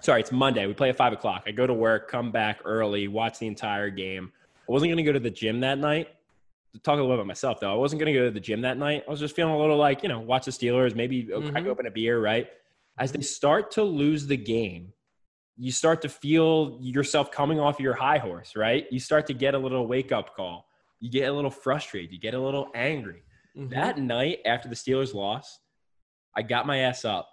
[0.00, 0.66] Sorry, it's Monday.
[0.66, 1.44] We play at five o'clock.
[1.46, 4.32] I go to work, come back early, watch the entire game.
[4.68, 6.08] I wasn't gonna go to the gym that night.
[6.74, 8.60] To talk a little bit about myself though, I wasn't gonna go to the gym
[8.60, 9.04] that night.
[9.06, 11.66] I was just feeling a little like you know, watch the Steelers, maybe crack Mhm.
[11.66, 12.48] open a beer, right?
[12.98, 14.92] As they start to lose the game,
[15.56, 18.86] you start to feel yourself coming off your high horse, right?
[18.92, 20.68] You start to get a little wake up call.
[21.00, 22.12] You get a little frustrated.
[22.12, 23.22] You get a little angry.
[23.56, 23.70] Mhm.
[23.70, 25.60] That night after the Steelers lost,
[26.36, 27.28] I got my ass up.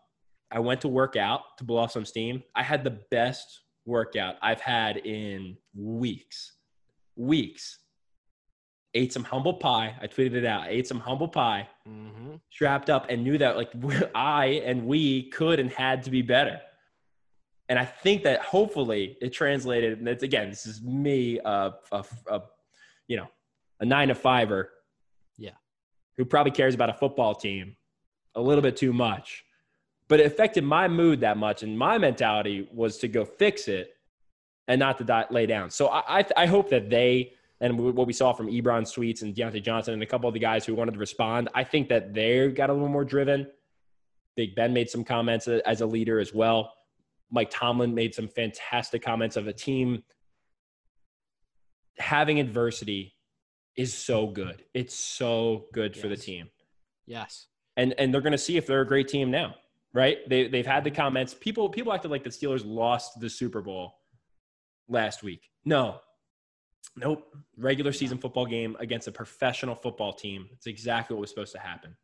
[0.51, 2.43] I went to work out to blow off some steam.
[2.55, 6.53] I had the best workout I've had in weeks.
[7.15, 7.79] Weeks.
[8.93, 9.95] Ate some humble pie.
[10.01, 10.62] I tweeted it out.
[10.63, 12.39] I ate some humble pie, Mhm.
[12.49, 13.71] strapped up, and knew that like
[14.15, 16.62] I and we could and had to be better.
[17.67, 19.97] And I think that hopefully it translated.
[19.99, 22.41] And it's again, this is me, uh, a, a,
[23.08, 23.27] you know,
[23.79, 24.71] a nine to fiver
[25.38, 25.55] yeah,
[26.15, 27.75] who probably cares about a football team
[28.36, 29.43] a little bit too much.
[30.07, 33.95] But it affected my mood that much, and my mentality was to go fix it
[34.67, 35.69] and not to die, lay down.
[35.69, 39.33] So I, I, I hope that they and what we saw from Ebron Sweets and
[39.33, 42.13] Diontae Johnson and a couple of the guys who wanted to respond, I think that
[42.13, 43.47] they got a little more driven.
[44.35, 46.73] Big Ben made some comments as a leader as well.
[47.31, 50.03] Mike Tomlin made some fantastic comments of a team
[51.97, 53.15] having adversity
[53.75, 54.63] is so good.
[54.73, 56.49] It's so good for the team.
[57.05, 57.47] Yes.
[57.77, 59.55] And and they're going to see if they're a great team now,
[59.95, 60.17] right?
[60.29, 61.34] They they've had the comments.
[61.34, 63.95] People people acted like the Steelers lost the Super Bowl
[64.88, 65.49] last week.
[65.63, 65.99] No.
[66.97, 67.25] Nope.
[67.58, 70.47] Regular season football game against a professional football team.
[70.53, 71.95] It's exactly what was supposed to happen.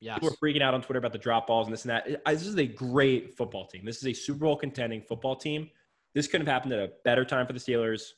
[0.00, 0.14] Yeah.
[0.14, 2.22] People were freaking out on Twitter about the drop balls and this and that.
[2.24, 3.84] This is a great football team.
[3.84, 5.70] This is a Super Bowl contending football team.
[6.14, 8.10] This couldn't have happened at a better time for the Steelers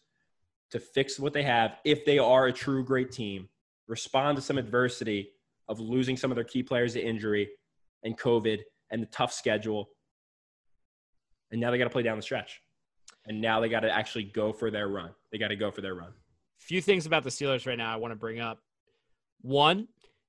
[0.73, 3.49] to fix what they have if they are a true great team,
[3.89, 5.31] respond to some adversity
[5.69, 7.49] of losing some of their key players to injury
[8.05, 9.89] and COVID and the tough schedule.
[11.51, 12.61] And now they got to play down the stretch.
[13.27, 15.11] And now they got to actually go for their run.
[15.33, 16.13] They got to go for their run.
[16.59, 18.59] few things about the Steelers right now I want to bring up.
[19.43, 19.89] One,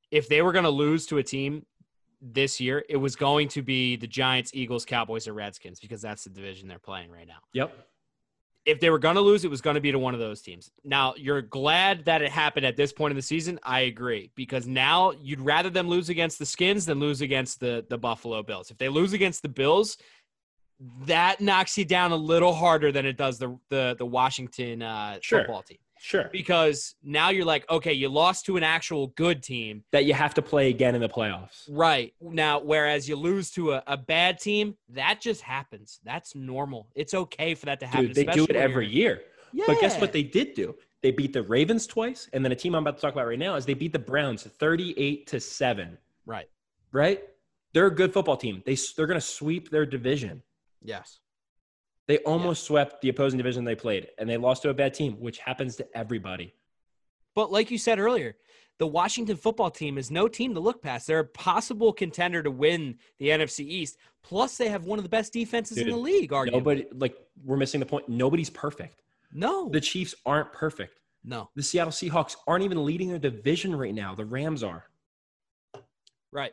[0.10, 1.66] if they were going to lose to a team
[2.22, 6.24] this year, it was going to be the Giants, Eagles, Cowboys, or Redskins because that's
[6.24, 7.40] the division they're playing right now.
[7.54, 7.88] Yep.
[8.66, 10.42] If they were going to lose, it was going to be to one of those
[10.42, 10.70] teams.
[10.84, 13.60] Now, you're glad that it happened at this point in the season.
[13.64, 17.84] I agree because now you'd rather them lose against the Skins than lose against the
[17.90, 18.70] the Buffalo Bills.
[18.70, 19.98] If they lose against the Bills,
[21.06, 25.18] that knocks you down a little harder than it does the the the Washington uh,
[25.22, 25.40] Sure.
[25.40, 26.30] football team Sure.
[26.32, 29.84] because now you're like, okay, you lost to an actual good team.
[29.92, 31.70] That you have to play again in the playoffs.
[31.70, 32.14] Right.
[32.20, 36.00] Now, whereas you lose to a, a bad team, that just happens.
[36.04, 36.88] That's normal.
[36.96, 38.08] It's okay for that to happen.
[38.08, 39.22] Dude, they do it every year.
[39.54, 39.66] Yeah.
[39.68, 40.76] But guess what they did do?
[41.04, 43.40] They beat the Ravens twice, and then a team I'm about to talk about right
[43.40, 45.98] now is they beat the Browns 38 to 7.
[46.26, 46.50] Right.
[46.92, 47.24] Right?
[47.74, 48.64] They're a good football team.
[48.66, 50.42] They they're going to sweep their division.
[50.82, 51.20] Yes.
[52.12, 55.14] They almost swept the opposing division they played, and they lost to a bad team,
[55.22, 56.54] which happens to everybody.
[57.36, 58.36] But like you said earlier,
[58.80, 61.08] the Washington football team is no team to look past.
[61.08, 63.96] They're a possible contender to win the NFC East.
[64.24, 66.52] Plus, they have one of the best defenses in the league, arguably.
[66.52, 68.10] Nobody like we're missing the point.
[68.10, 69.04] Nobody's perfect.
[69.32, 69.70] no.
[69.70, 71.00] The Chiefs aren't perfect.
[71.24, 71.50] no.
[71.56, 74.16] The Seattle Seahawks aren't even leading their division right now.
[74.16, 74.84] The Rams are.
[76.34, 76.52] Right.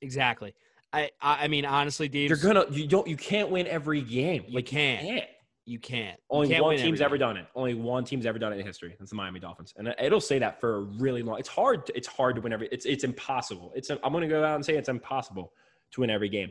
[0.00, 0.54] Exactly.
[0.92, 4.44] I, I mean, honestly, Dave, You're gonna you don't you can't win every game.
[4.48, 5.00] You Like can't.
[5.02, 5.26] can't.
[5.64, 6.18] you can't.
[6.18, 7.46] You Only can't one team's ever done it.
[7.54, 8.96] Only one team's ever done it in history.
[8.98, 11.38] That's the Miami Dolphins, and it'll say that for a really long.
[11.38, 11.86] It's hard.
[11.86, 12.68] To, it's hard to win every.
[12.72, 13.72] It's it's impossible.
[13.74, 15.52] It's I'm going to go out and say it's impossible
[15.92, 16.50] to win every game.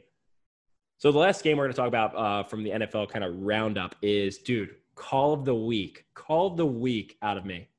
[0.97, 3.33] So the last game we're going to talk about uh, from the NFL kind of
[3.39, 6.03] roundup is, dude, call of the week.
[6.13, 7.69] Call of the week out of me.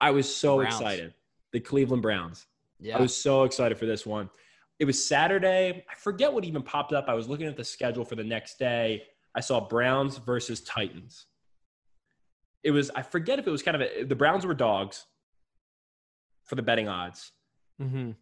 [0.00, 0.74] I was so Browns.
[0.74, 1.14] excited.
[1.52, 2.46] The Cleveland Browns.
[2.80, 2.98] Yeah.
[2.98, 4.28] I was so excited for this one.
[4.78, 5.84] It was Saturday.
[5.90, 7.06] I forget what even popped up.
[7.08, 9.02] I was looking at the schedule for the next day.
[9.34, 11.26] I saw Browns versus Titans.
[12.64, 15.04] It was, I forget if it was kind of a, the Browns were dogs
[16.44, 17.32] for the betting odds.
[17.80, 18.12] mm-hmm.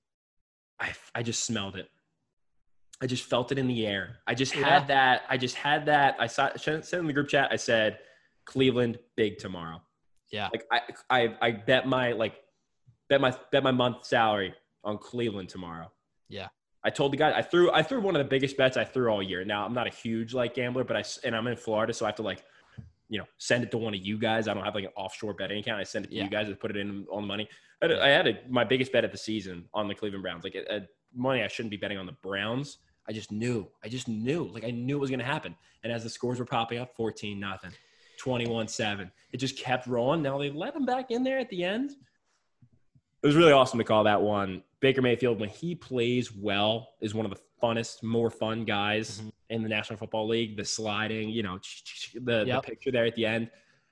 [0.78, 1.88] I, I just smelled it.
[3.02, 4.18] I just felt it in the air.
[4.26, 4.66] I just Yeah.
[4.68, 5.22] had that.
[5.28, 6.16] I just had that.
[6.18, 7.48] I saw, sent in the group chat.
[7.50, 7.98] I said,
[8.46, 9.80] Cleveland big tomorrow.
[10.32, 10.48] Yeah.
[10.52, 12.34] Like I, I, I bet my like,
[13.08, 15.90] bet my bet my month salary on Cleveland tomorrow.
[16.30, 16.48] Yeah.
[16.82, 19.10] I told the guy I threw I threw one of the biggest bets I threw
[19.10, 19.44] all year.
[19.44, 22.08] Now I'm not a huge like gambler, but I and I'm in Florida, so I
[22.08, 22.42] have to like,
[23.10, 24.48] you know, send it to one of you guys.
[24.48, 25.78] I don't have like an offshore betting account.
[25.78, 26.24] I send it to Yeah.
[26.24, 27.46] you guys to put it in on the money.
[27.82, 30.44] I had, I had a, my biggest bet of the season on the Cleveland Browns.
[30.44, 32.78] Like a, money I shouldn't be betting on the Browns.
[33.08, 33.66] I just knew.
[33.84, 34.44] I just knew.
[34.44, 35.56] Like I knew it was going to happen.
[35.82, 37.72] And as the scores were popping up, 14 nothing,
[38.18, 39.10] 21 7.
[39.32, 40.22] It just kept rolling.
[40.22, 41.92] Now they let them back in there at the end.
[43.22, 44.62] It was really awesome to call that one.
[44.80, 49.32] Baker Mayfield, when he plays well, is one of the funnest, more fun guys Mhm.
[49.50, 50.56] in the National Football League.
[50.56, 51.58] The sliding, you know,
[52.14, 52.62] the, Yep.
[52.62, 53.50] the picture there at the end.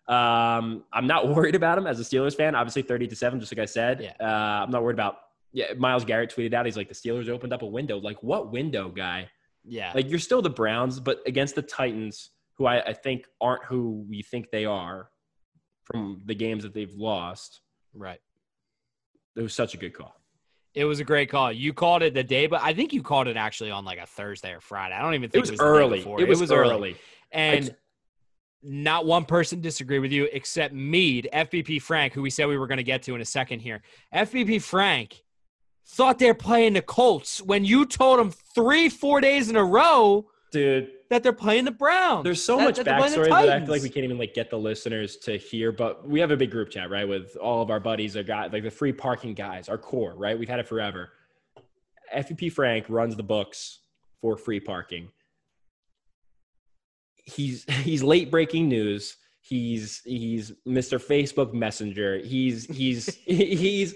[0.08, 2.54] Um, I'm not worried about him as a Steelers fan.
[2.54, 4.00] Obviously, 30 to 7, just like I said.
[4.00, 4.14] Yeah.
[4.18, 5.18] Uh, I'm not worried about
[5.52, 7.98] yeah, Myles Garrett tweeted out, he's like, the Steelers opened up a window.
[7.98, 9.30] Like, what window, guy?
[9.64, 9.92] Yeah.
[9.94, 14.04] Like, you're still the Browns, but against the Titans, who I, I think aren't who
[14.08, 15.10] we think they are
[15.84, 17.60] from the games that they've lost,
[17.94, 18.20] right.
[19.36, 20.14] it was such a good call.
[20.74, 21.50] It was a great call.
[21.52, 24.06] You called it the day, but I think you called it actually on like a
[24.06, 24.94] Thursday or Friday.
[24.94, 25.98] I don't even It think was, it was, the day early.
[25.98, 26.20] before.
[26.20, 26.96] It was, early.
[27.32, 27.76] And Like-
[28.62, 32.66] not one person disagreed with you except Mead, FPP Frank, who we said we were
[32.66, 33.82] going to get to in a second here.
[34.14, 35.22] FPP Frank
[35.86, 40.26] thought they're playing the Colts when you told him three, four days in a row
[40.52, 42.24] Dude, that they're playing the Browns.
[42.24, 44.04] There's so That- much that they're playing the backstory that I feel like we can't
[44.04, 45.72] even like get the listeners to hear.
[45.72, 48.52] But we have a big group chat, right, with all of our buddies, our guys,
[48.52, 50.38] like the free parking guys, our core, right?
[50.38, 51.10] We've had it forever.
[52.14, 53.80] FPP Frank runs the books
[54.20, 55.08] for free parking.
[57.24, 59.16] He's he's late breaking news.
[59.40, 60.98] He's he's Mr.
[61.02, 62.18] Facebook Messenger.
[62.18, 63.94] He's he's he's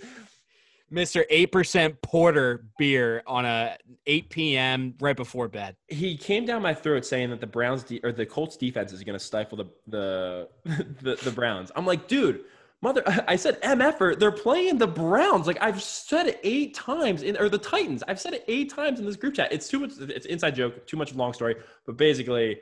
[0.93, 1.25] Mr.
[1.31, 3.77] 8% Porter beer on a
[4.07, 4.95] 8 p.m.
[5.01, 5.77] right before bed.
[5.89, 9.03] he came down my throat saying that the Browns de- or the Colts defense is
[9.03, 10.49] going to stifle the, the
[11.01, 11.73] the the Browns.
[11.75, 12.45] I'm like, dude,
[12.83, 13.03] mother.
[13.29, 14.19] I said MFer.
[14.19, 15.47] They're playing the Browns.
[15.47, 18.03] Like I've said it eight times in or the Titans.
[18.07, 19.53] I've said it eight times in this group chat.
[19.53, 19.93] It's too much.
[19.99, 20.87] It's inside joke.
[20.87, 21.57] Too much of a long story.
[21.87, 22.61] But basically,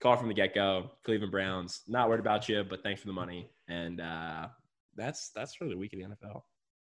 [0.00, 0.90] call from the get go.
[1.04, 1.82] Cleveland Browns.
[1.88, 3.50] Not worried about you, but thanks for the money.
[3.68, 4.48] And uh,
[4.94, 6.42] that's that's really the week of the NFL.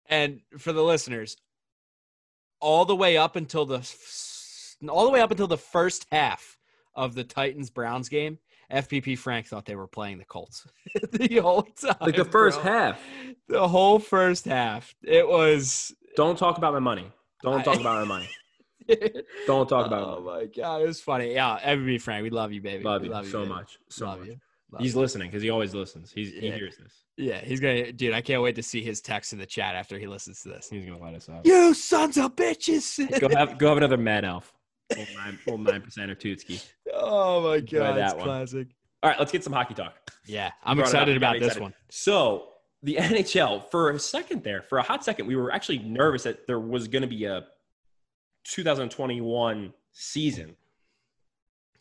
[0.09, 1.37] And for the listeners,
[2.61, 3.79] all the way up until the
[4.89, 6.59] all the way up until the first half
[6.95, 8.39] of the Titans Browns game,
[8.73, 10.67] FPP Frank thought they were playing the Colts
[11.13, 11.97] the whole time.
[12.01, 12.73] Like the first bro.
[12.73, 13.01] half.
[13.49, 14.95] the whole first half.
[15.03, 15.93] It was.
[16.17, 17.11] Don't talk about my money.
[17.43, 18.29] Don't I- talk about my money.
[19.47, 21.33] Don't talk about oh my god, it was funny.
[21.33, 22.85] Yeah, FPP Frank, we love you, baby.
[22.85, 23.49] Love We you so baby.
[23.55, 23.79] much.
[23.89, 24.29] So love much.
[24.29, 24.37] you.
[24.75, 25.01] Love He's you.
[25.01, 26.11] listening because he always listens.
[26.13, 26.55] He's, he Yeah.
[26.57, 26.93] hears this.
[27.17, 28.13] Yeah, he's gonna, dude.
[28.13, 30.69] I can't wait to see his text in the chat after he listens to this.
[30.69, 31.47] He's gonna let us out.
[31.47, 32.99] You sons of bitches!
[33.21, 34.53] go have go have another Mad Elf.
[35.45, 36.63] Full nine, percent or Tootski.
[36.93, 38.25] oh my god, that it's one.
[38.25, 38.69] classic.
[39.03, 39.95] All right, let's get some hockey talk.
[40.27, 41.63] Yeah, I'm it up, excited about this excited.
[41.63, 41.75] one.
[41.91, 42.49] So
[42.83, 46.47] the NHL, for a second there, for a hot second, we were actually nervous that
[46.47, 47.45] there was going to be a
[48.45, 50.57] 2021 season.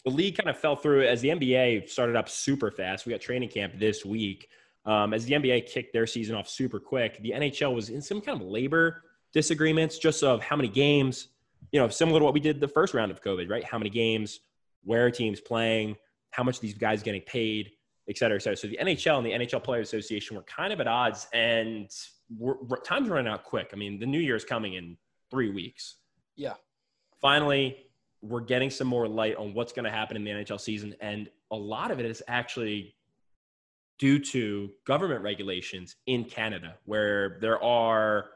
[0.06, 3.06] The league kind of fell through as the NBA started up super fast.
[3.06, 4.50] We got training camp this week.
[4.86, 8.20] Um, as the NBA kicked their season off super quick, the NHL was in some
[8.20, 11.30] kind of labor disagreements just of how many games,
[11.72, 13.63] you know, similar to what we did the first round of COVID, right?
[13.63, 14.42] How many games,
[14.84, 15.96] where are teams playing,
[16.32, 17.72] how much these guys getting paid,
[18.10, 18.58] et cetera, et cetera.
[18.58, 21.89] So the NHL and the NHL Players Association were kind of at odds, and
[22.38, 23.70] we're, we're, time's running out quick.
[23.74, 24.98] I mean, the new year is coming in
[25.32, 25.96] three weeks.
[26.36, 26.54] Yeah.
[27.22, 27.78] Finally,
[28.24, 31.30] we're getting some more light on what's going to happen in the NHL season, and
[31.52, 32.96] a lot of it is actually
[34.00, 38.30] due to government regulations in Canada, where there are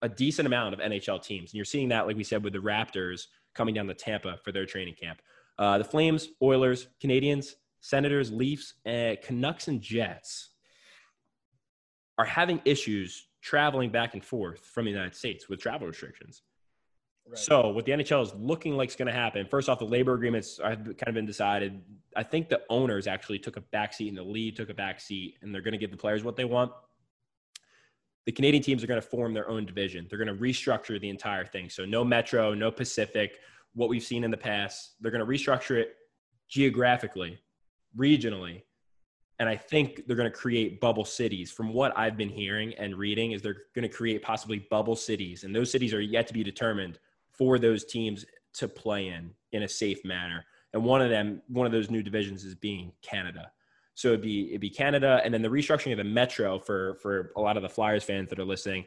[0.00, 2.58] a decent amount of NHL teams, and you're seeing that, like we said, with the
[2.58, 5.20] Raptors coming down to Tampa for their training camp.
[5.58, 10.50] Uh, the Flames, Oilers, Canadiens, Senators, Leafs, uh, Canucks, and Jets
[12.16, 16.42] are having issues traveling back and forth from the United States with travel restrictions.
[17.34, 20.14] So, what the NHL is looking like is going to happen, first off, the labor
[20.14, 21.80] agreements have kind of been decided.
[22.14, 25.54] I think the owners actually took a backseat and the league took a backseat, and
[25.54, 26.72] they're going to give the players what they want.
[28.26, 30.06] The Canadian teams are going to form their own division.
[30.08, 31.70] They're going to restructure the entire thing.
[31.70, 33.38] So, no Metro, no Pacific,
[33.74, 34.94] what we've seen in the past.
[35.00, 35.94] They're going to restructure it
[36.48, 37.38] geographically,
[37.96, 38.62] regionally,
[39.38, 41.50] and I think they're going to create bubble cities.
[41.50, 45.44] From what I've been hearing and reading, is they're going to create possibly bubble cities,
[45.44, 46.98] and those cities are yet to be determined
[47.32, 50.44] for those teams to play in in a safe manner.
[50.72, 53.50] And one of them, one of those new divisions, is being Canada.
[53.94, 57.32] So it'd be it'd be Canada, and then the restructuring of the Metro for for
[57.36, 58.86] a lot of the Flyers fans that are listening.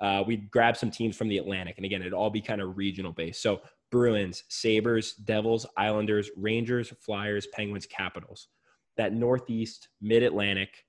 [0.00, 2.76] Uh, we'd grab some teams from the Atlantic, and again, it'd all be kind of
[2.76, 3.42] regional based.
[3.42, 8.48] So Bruins, Sabres, Devils, Islanders, Rangers, Flyers, Penguins, Capitals.
[8.96, 10.84] That Northeast, Mid Atlantic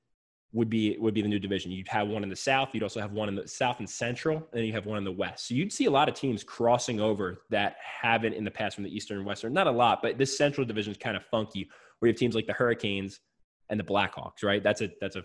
[0.56, 1.70] would be would be the new division.
[1.70, 2.70] You'd have one in the South.
[2.74, 5.04] You'd also have one in the South and Central, and then you have one in
[5.04, 5.48] the West.
[5.48, 8.86] So you'd see a lot of teams crossing over that haven't in the past from
[8.86, 9.52] the Eastern and Western.
[9.52, 12.36] Not a lot, but this Central division is kind of funky, where you have teams
[12.36, 13.20] like the Hurricanes
[13.70, 14.44] and the Blackhawks.
[14.44, 14.64] Right?
[14.64, 15.24] That's a that's a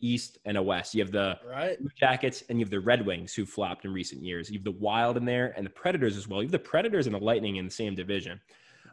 [0.00, 0.92] East and a West.
[0.92, 4.22] You have the right Jackets and you have the Red Wings who flopped in recent
[4.24, 4.50] years.
[4.50, 6.42] You have the Wild in there and the Predators as well.
[6.42, 8.40] You have the Predators and the Lightning in the same division.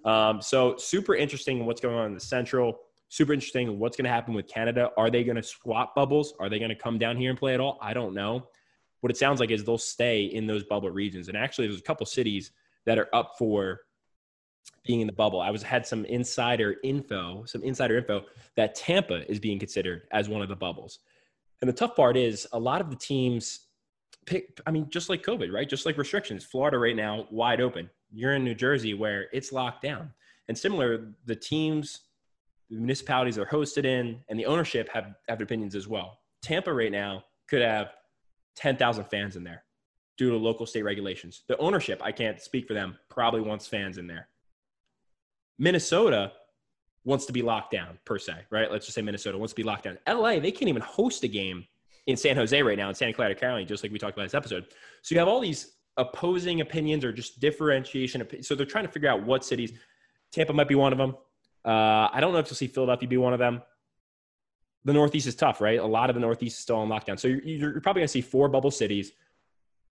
[0.05, 2.79] Um, so super interesting what's going on in the Central.
[3.11, 4.89] Super interesting what's going to happen with Canada.
[4.95, 6.33] Are they going to swap bubbles?
[6.39, 7.77] Are they going to come down here and play at all?
[7.81, 8.47] I don't know.
[9.01, 11.27] What it sounds like is they'll stay in those bubble regions.
[11.27, 12.51] And actually, there's a couple cities
[12.85, 13.81] that are up for
[14.85, 15.41] being in the bubble.
[15.41, 18.23] I was had some insider info, some insider info
[18.55, 20.99] that Tampa is being considered as one of the bubbles.
[21.59, 23.67] And the tough part is a lot of the teams
[24.25, 25.67] pick I mean just like COVID, right?
[25.67, 26.45] Just like restrictions.
[26.45, 27.89] Florida right now wide open.
[28.09, 30.13] You're in New Jersey where it's locked down.
[30.47, 32.03] And similar, the teams
[32.71, 36.19] municipalities are hosted in and the ownership have have opinions as well.
[36.41, 37.93] Tampa right now could have
[38.55, 39.63] 10,000 fans in there
[40.17, 41.43] due to local state regulations.
[41.47, 44.27] The ownership, I can't speak for them, probably wants fans in there.
[45.59, 46.31] Minnesota
[47.03, 48.71] wants to be locked down per se, right?
[48.71, 49.97] Let's just say Minnesota wants to be locked down.
[50.07, 51.65] LA, they can't even host a game
[52.07, 54.33] in San Jose right now in Santa Clara County, just like we talked about this
[54.33, 54.65] episode.
[55.01, 58.25] So you have all these opposing opinions or just differentiation.
[58.43, 59.73] So they're trying to figure out what cities.
[60.31, 61.15] Tampa might be one of them.
[61.63, 63.61] Uh, I don't know if you'll see Philadelphia be one of them.
[64.83, 65.79] The Northeast is tough, right?
[65.79, 67.19] A lot of the Northeast is still on lockdown.
[67.19, 69.11] So you're, you're probably going to see four bubble cities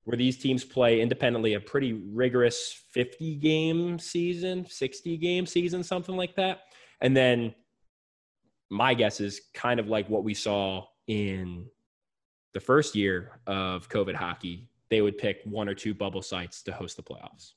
[0.05, 6.17] where these teams play independently a pretty rigorous 50 game season, 60 game season, something
[6.17, 6.63] like that.
[7.01, 7.55] And then
[8.71, 11.67] my guess is kind of like what we saw in
[12.55, 14.69] the first year of COVID hockey.
[14.89, 17.53] They would pick one or two bubble sites to host the playoffs.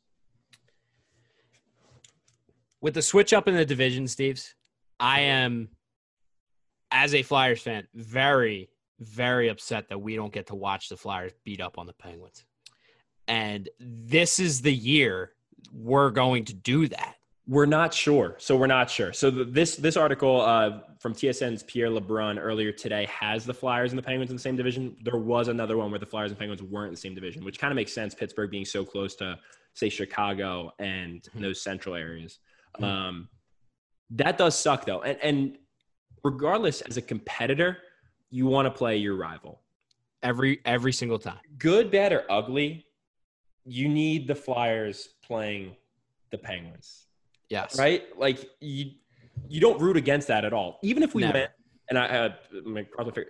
[2.84, 4.54] With the switch up in the division, Steves,
[5.00, 5.70] I am,
[6.92, 8.70] as a Flyers fan, very
[9.00, 12.46] very upset that we don't get to watch the Flyers beat up on the Penguins.
[13.28, 15.32] And this is the year
[15.72, 17.16] we're going to do that.
[17.48, 18.36] We're not sure.
[18.38, 19.12] So we're not sure.
[19.12, 23.92] So the, this this article uh, from TSN's Pierre LeBrun earlier today has the Flyers
[23.92, 24.96] and the Penguins in the same division.
[25.04, 27.60] There was another one where the Flyers and Penguins weren't in the same division, which
[27.60, 28.14] kind of makes sense.
[28.14, 29.38] Pittsburgh being so close to
[29.74, 31.42] say Chicago and mm-hmm.
[31.42, 32.40] those central areas.
[32.80, 32.84] Mm-hmm.
[32.84, 33.30] Um,
[34.12, 35.02] that does suck though.
[35.02, 35.58] And and
[36.24, 37.78] regardless, as a competitor,
[38.30, 39.62] you want to play your rival
[40.22, 41.40] every every single time.
[41.58, 42.86] Good, bad, or ugly,
[43.66, 45.76] you need the Flyers playing
[46.32, 47.06] the Penguins.
[47.50, 47.78] Yes.
[47.78, 48.04] Right?
[48.18, 48.92] Like you
[49.48, 50.80] you don't root against that at all.
[50.84, 51.34] Even if we Never.
[51.34, 51.52] went
[51.90, 52.86] and I had my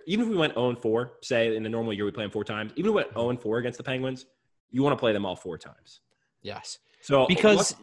[0.06, 2.44] even if we went 0 4, say in the normal year we play them four
[2.44, 4.26] times, even if we went 0 4 against the Penguins,
[4.70, 6.00] you want to play them all four times.
[6.42, 6.78] Yes.
[7.00, 7.74] So because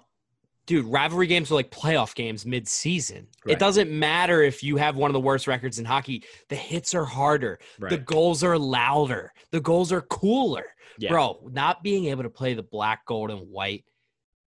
[0.72, 3.28] dude, rivalry games are like playoff games mid-season.
[3.46, 3.52] Right.
[3.52, 6.24] It doesn't matter if you have one of the worst records in hockey.
[6.48, 7.60] The hits are harder.
[7.78, 7.90] Right.
[7.90, 9.34] The goals are louder.
[9.52, 10.64] The goals are cooler.
[10.98, 11.10] Yeah.
[11.10, 13.84] Bro, not being able to play the black, gold, and white,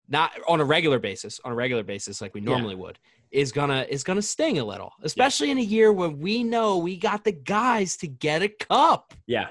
[0.08, 2.80] not on a regular basis, on a regular basis like we normally yeah.
[2.80, 2.98] would,
[3.30, 4.92] is gonna is gonna sting a little.
[5.02, 5.52] Especially yeah.
[5.52, 9.12] in a year when we know we got the guys to get a cup.
[9.26, 9.48] Yeah.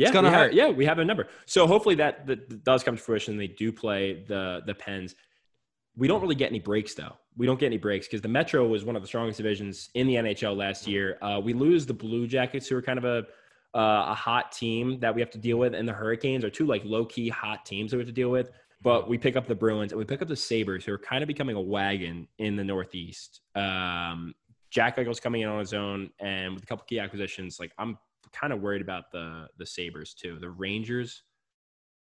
[0.00, 0.50] Yeah, it's gonna hurt.
[0.50, 1.28] Have, yeah, we have a number.
[1.44, 3.36] So hopefully that, that does come to fruition.
[3.36, 5.14] They do play the the Pens.
[5.94, 7.16] We don't really get any breaks though.
[7.36, 10.06] We don't get any breaks because the Metro was one of the strongest divisions in
[10.06, 11.18] the NHL last year.
[11.20, 13.26] Uh, we lose the Blue Jackets, who are kind of a
[13.78, 16.66] uh, a hot team that we have to deal with, and the Hurricanes are two
[16.66, 18.50] like low key hot teams that we have to deal with.
[18.82, 21.22] But we pick up the Bruins and we pick up the Sabres, who are kind
[21.22, 23.42] of becoming a wagon in the Northeast.
[23.54, 24.34] Um,
[24.70, 27.98] Jack Eichel's coming in on his own, and with a couple key acquisitions, like I'm
[28.32, 30.38] kind of worried about the the Sabres too.
[30.38, 31.22] The Rangers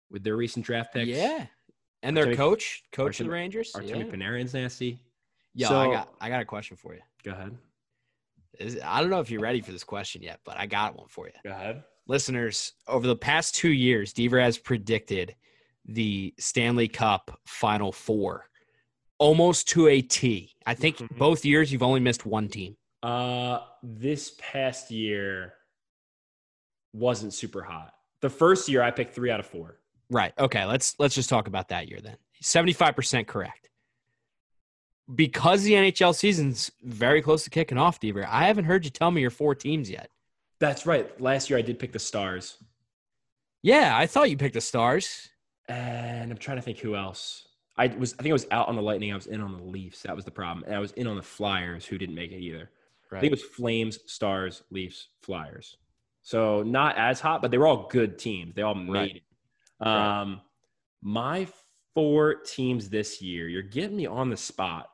[0.10, 1.10] with their recent draft picks.
[1.10, 1.46] Yeah.
[2.04, 3.74] And their Artemi, coach, coach Artemi, of the Rangers.
[3.76, 4.12] Artemi yeah.
[4.12, 5.00] Panarin's nasty.
[5.54, 7.02] Yeah, so, I got I got a question for you.
[7.24, 7.58] Go ahead.
[8.60, 11.08] Is, I don't know if you're ready for this question yet, but I got one
[11.08, 11.34] for you.
[11.44, 11.84] Go ahead.
[12.08, 15.36] Listeners, over the past two years, Deaver has predicted
[15.86, 18.46] the Stanley Cup Final Four
[19.18, 20.54] almost to a T.
[20.66, 21.18] I think mm-hmm.
[21.18, 22.78] both years you've only missed one team.
[23.04, 25.54] Uh, this past year,
[26.94, 27.94] wasn't super hot.
[28.22, 29.80] The first year I picked three out of four.
[30.10, 30.34] Right.
[30.40, 30.66] Okay.
[30.66, 32.18] Let's let's just talk about that year then.
[32.42, 33.70] Seventy five percent correct.
[35.14, 38.28] Because the NHL season's very close to kicking off, Deaver.
[38.28, 40.10] I haven't heard you tell me your four teams yet.
[40.60, 41.20] That's right.
[41.22, 42.58] Last year I did pick the Stars.
[43.62, 45.30] Yeah, I thought you picked the Stars.
[45.70, 47.48] And I'm trying to think who else.
[47.78, 49.12] I was I think I was out on the Lightning.
[49.12, 50.02] I was in on the Leafs.
[50.02, 50.64] That was the problem.
[50.66, 52.70] And I was in on the Flyers, who didn't make it either.
[53.12, 53.20] Right.
[53.20, 55.78] I think it was Flames, Stars, Leafs, Flyers.
[56.28, 58.54] So not as hot, but they were all good teams.
[58.54, 59.16] They all made right.
[59.16, 59.88] it.
[59.88, 60.40] Um, right.
[61.02, 61.48] My
[61.96, 64.90] four teams this year, you're getting me on the spot.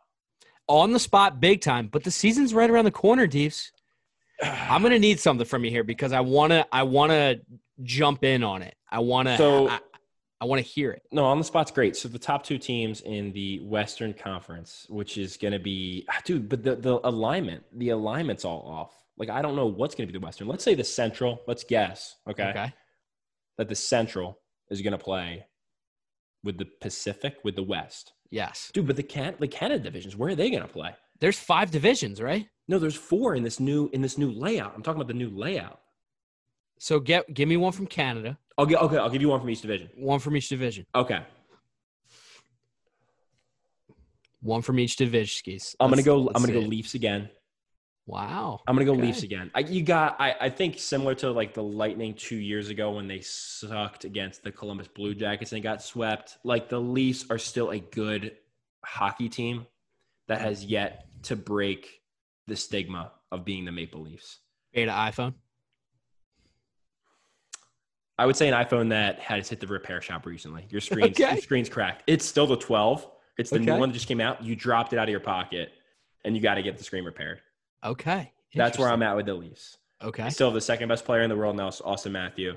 [0.68, 1.88] On the spot, big time.
[1.88, 3.72] But the season's right around the corner, Deeves.
[4.44, 7.38] I'm gonna need something from you here because I wanna I wanna
[7.82, 8.76] jump in on it.
[8.88, 9.80] I wanna so I,
[10.40, 11.02] I want to hear it.
[11.12, 11.96] No, on the spot's great.
[11.96, 16.48] So the top two teams in the Western Conference, which is going to be, dude,
[16.48, 19.03] but the, the alignment, the alignment's all off.
[19.18, 20.48] Like, I don't know what's going to be the Western.
[20.48, 22.74] Let's say the Central, let's guess, okay, Okay.
[23.58, 24.40] that the Central
[24.70, 25.46] is going to play
[26.44, 28.14] with the Pacific, with the West.
[28.32, 28.72] Yes.
[28.74, 30.92] Dude, but the can the Canada divisions, where are they going to play?
[31.20, 32.48] There's five divisions, right?
[32.68, 34.74] No, there's four in this new in this new layout.
[34.76, 35.80] I'm talking about the new layout.
[36.80, 38.98] So get give me one from Canada, I'll get okay.
[38.98, 39.90] I'll give you one from each division.
[39.96, 41.22] one from each division, Okay,
[44.42, 45.34] one from each division.
[45.38, 45.76] Skis.
[45.80, 46.28] I'm gonna go.
[46.34, 46.60] I'm gonna go.
[46.60, 47.30] Leafs again.
[48.06, 48.60] Wow.
[48.68, 49.02] I'm gonna go Okay.
[49.04, 49.50] Leafs again.
[49.56, 50.20] I, you got.
[50.20, 54.44] I, I think similar to like the Lightning two years ago when they sucked against
[54.44, 56.38] the Columbus Blue Jackets and got swept.
[56.44, 58.36] Like the Leafs are still a good
[58.84, 59.66] hockey team
[60.28, 62.02] that has yet to break
[62.48, 64.40] the stigma of being the Maple Leafs.
[64.74, 65.34] Beta iPhone.
[68.18, 70.66] I would say an iPhone that has hit the repair shop recently.
[70.70, 71.34] Your screen's, Okay.
[71.34, 72.04] your screen's cracked.
[72.08, 73.08] It's still the 12.
[73.38, 74.44] It's the new one that just came out.
[74.44, 75.72] You dropped it out of your pocket,
[76.24, 77.42] and you got to get the screen repaired.
[77.84, 78.32] Okay.
[78.56, 79.78] That's where I'm at with the Leafs.
[80.02, 80.24] Okay.
[80.24, 82.56] They still have the second best player in the world now, Auston Matthew.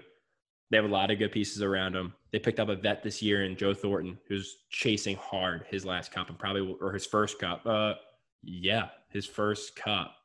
[0.70, 2.12] They have a lot of good pieces around them.
[2.32, 6.10] They picked up a vet this year in Joe Thornton, who's chasing hard his last
[6.12, 7.64] cup and probably or his first cup.
[7.64, 7.94] Uh,
[8.42, 10.16] yeah, his first cup,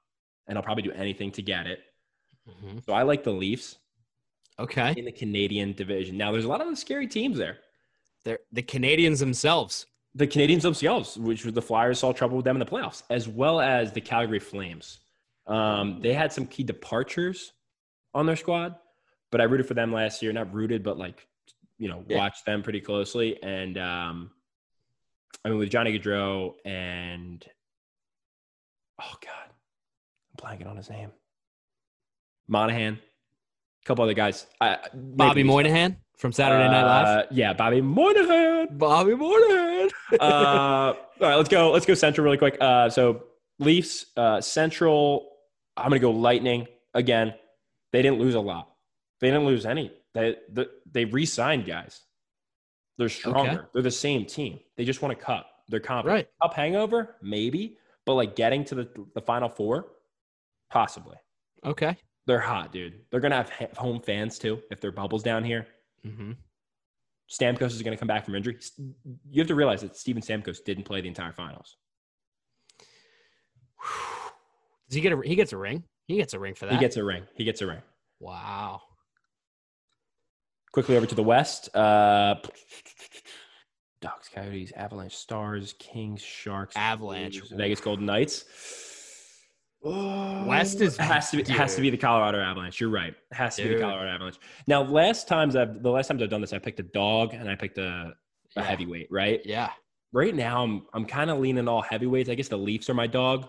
[0.47, 1.81] and I'll probably do anything to get it.
[2.49, 2.83] Mhm.
[2.85, 3.77] So I like the Leafs
[4.59, 4.93] Okay.
[4.97, 6.17] in the Canadian division.
[6.17, 7.59] Now, there's a lot of scary teams there.
[8.23, 9.85] They're the Canadiens themselves.
[10.15, 13.27] The Canadiens themselves, which was the Flyers saw trouble with them in the playoffs, as
[13.29, 14.99] well as the Calgary Flames.
[15.47, 17.53] Um, they had some key departures
[18.13, 18.75] on their squad,
[19.31, 20.33] but I rooted for them last year.
[20.33, 21.25] Not rooted, but like,
[21.77, 22.17] you know, Yeah.
[22.17, 23.41] watched them pretty closely.
[23.41, 24.31] And um,
[25.45, 27.45] I mean, with Johnny Gaudreau and
[29.01, 29.49] oh god,
[30.43, 31.11] I'm blanking on his name.
[32.49, 34.45] Monahan, a couple other guys.
[34.59, 37.07] I, Bobby Moynihan from Saturday Night Live.
[37.07, 38.77] Uh, yeah, Bobby Moynihan.
[38.77, 39.89] Bobby Moynihan.
[40.19, 41.71] uh, all right, let's go.
[41.71, 42.57] Let's go Central really quick.
[42.61, 43.23] Uh, so
[43.59, 45.27] Leafs, uh, Central.
[45.75, 47.33] I'm gonna go Lightning again.
[47.91, 48.69] They didn't lose a lot.
[49.19, 49.91] They didn't lose any.
[50.13, 52.01] They they, they re-signed guys.
[52.97, 53.69] They're stronger.
[53.73, 54.59] They're the same team.
[54.77, 55.47] They just want to cut.
[55.69, 56.13] They're confident.
[56.13, 56.27] right.
[56.41, 59.87] Up hangover, maybe, but like getting to the the final four,
[60.69, 61.17] possibly.
[61.65, 61.97] Okay.
[62.27, 63.01] They're hot, dude.
[63.09, 65.65] They're gonna have home fans too if their bubbles down here.
[66.05, 66.31] Mm-hmm.
[67.29, 68.57] Stamkos is going to come back from injury.
[69.29, 71.77] You have to realize that Steven Stamkos didn't play the entire finals.
[74.89, 75.21] Does he get a?
[75.23, 75.83] He gets a ring.
[76.07, 76.73] He gets a ring for that.
[76.73, 77.23] He gets a ring.
[77.35, 77.81] He gets a ring.
[78.19, 78.81] Wow.
[80.73, 81.73] Quickly over to the West.
[81.75, 82.35] Uh,
[84.01, 87.41] Ducks, Coyotes, Avalanche, Stars, Kings, Sharks, Avalanche.
[87.51, 88.45] Vegas Golden Knights.
[89.83, 92.79] West is- has to be has to be the Colorado Avalanche.
[92.79, 93.13] You're right.
[93.31, 94.37] It has to be the Colorado Avalanche.
[94.67, 97.49] Now, last times I've the last times I've done this, I picked a dog and
[97.49, 98.13] I picked a, a
[98.55, 98.63] Yeah.
[98.63, 99.07] heavyweight.
[99.11, 99.41] Right.
[99.45, 99.71] Yeah.
[100.13, 102.29] Right now, I'm I'm kind of leaning all heavyweights.
[102.29, 103.47] I guess the Leafs are my dog.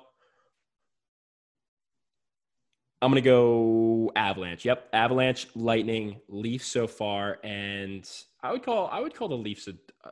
[3.02, 4.64] I'm gonna go Avalanche.
[4.64, 8.08] Yep, Avalanche, Lightning, Leafs so far, and
[8.42, 9.72] I would call I would call the Leafs a.
[10.04, 10.10] Uh,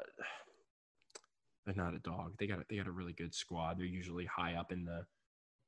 [1.66, 2.34] they're not a dog.
[2.38, 3.78] They got a, they got a really good squad.
[3.78, 5.04] They're usually high up in the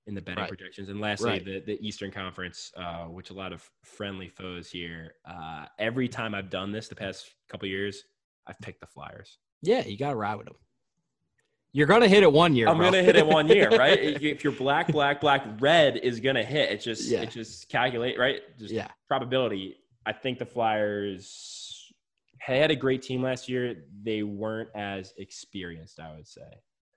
[0.07, 0.49] in the betting Right.
[0.49, 0.89] projections.
[0.89, 1.45] And lastly, Right.
[1.45, 5.15] the the Eastern Conference, uh, which a lot of friendly foes here.
[5.25, 8.05] Uh, every time I've done this the past couple years,
[8.47, 9.39] I've picked the Flyers.
[9.63, 9.85] Yeah.
[9.87, 10.57] You got to ride with them.
[11.75, 12.69] You're gonna hit it one year.
[12.69, 12.91] I'm bro.
[12.91, 13.99] gonna hit it one year, right?
[14.17, 16.71] If you- if you're black, black, black, red is gonna hit.
[16.71, 17.23] It's just Yeah.
[17.23, 18.43] it just calculate, right?
[18.59, 18.89] Just yeah.
[19.09, 19.79] probability.
[20.05, 21.91] I think the Flyers
[22.39, 23.87] had a great team last year.
[24.03, 26.43] They weren't as experienced, I would say.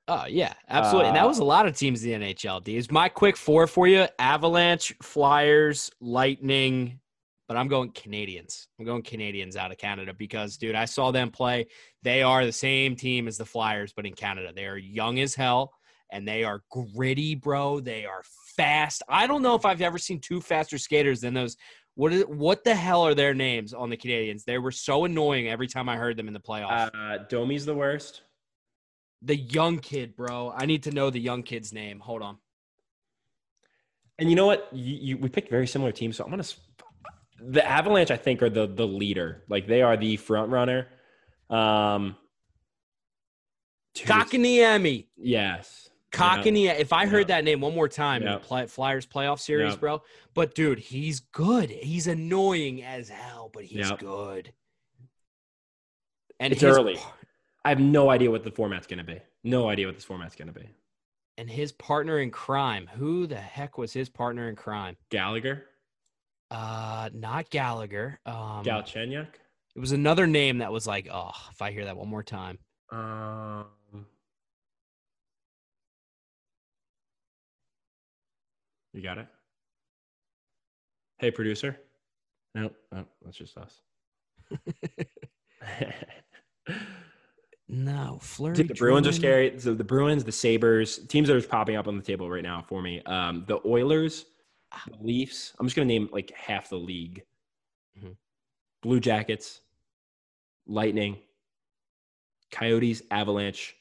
[0.08, 1.08] Oh yeah, absolutely.
[1.10, 2.64] and that Uh, was a lot of teams in the NHL.
[2.64, 6.99] D is my quick four for you: Avalanche, Flyers, Lightning.
[7.47, 8.66] But I'm going Canadiens.
[8.80, 11.68] I'm going Canadiens out of Canada because, dude, I saw them play.
[12.01, 14.51] They are the same team as the Flyers, but in Canada.
[14.56, 15.72] They are young as hell
[16.12, 17.80] and they are gritty, bro.
[17.82, 18.24] They are
[18.58, 19.03] fast.
[19.08, 21.56] I don't know if I've ever seen two faster skaters than those.
[21.93, 24.43] What is what the hell are their names on the Canadiens?
[24.43, 26.89] They were so annoying every time I heard them in the playoffs.
[26.95, 28.24] Uh, Domi's the worst.
[29.22, 30.53] The young kid, bro.
[30.55, 31.99] I need to know the young kid's name.
[31.99, 32.38] Hold on.
[34.20, 34.70] And you know what?
[34.72, 36.43] You, you we picked very similar teams, so I'm gonna.
[37.39, 39.43] The Avalanche, I think, are the the leader.
[39.49, 40.88] Like they are the front runner.
[41.49, 42.16] Um,
[43.95, 45.07] Kotkaniemi.
[45.18, 45.89] Yes.
[46.11, 46.80] Kotkaniemi.
[46.80, 47.38] If I heard Yeah.
[47.38, 50.01] that name one more time in the play, Flyers playoff series, bro.
[50.34, 51.70] But dude, he's good.
[51.70, 54.53] He's annoying as hell, but he's good.
[56.39, 56.97] And It's his early.
[57.66, 59.20] I have no idea what the format's going to be.
[59.43, 60.70] No idea what this format's going to be.
[61.38, 62.88] and his partner in crime.
[62.95, 64.95] Who the heck was his partner in crime?
[65.09, 65.66] Gallagher,
[66.51, 68.20] Uh, not Gallagher.
[68.26, 69.28] Um, Galchenyuk.
[69.76, 72.59] It was another name that was like, oh, if I hear that one more time.
[72.91, 73.66] Um,
[78.93, 79.28] you got it.
[81.18, 81.78] Hey, producer.
[82.53, 83.82] Nope, nope that's just us.
[87.68, 88.55] No, Flurry.
[88.55, 89.59] The Bruins are scary.
[89.59, 92.61] So the Bruins, the Sabres, teams that are popping up on the table right now
[92.68, 93.01] for me.
[93.03, 94.26] Um, the Oilers,
[94.88, 95.53] the Leafs.
[95.59, 97.24] I'm just gonna name like half the league.
[97.97, 98.16] Mhm.
[98.82, 99.61] Blue Jackets,
[100.68, 101.18] Lightning,
[102.51, 103.76] Coyotes, Avalanche,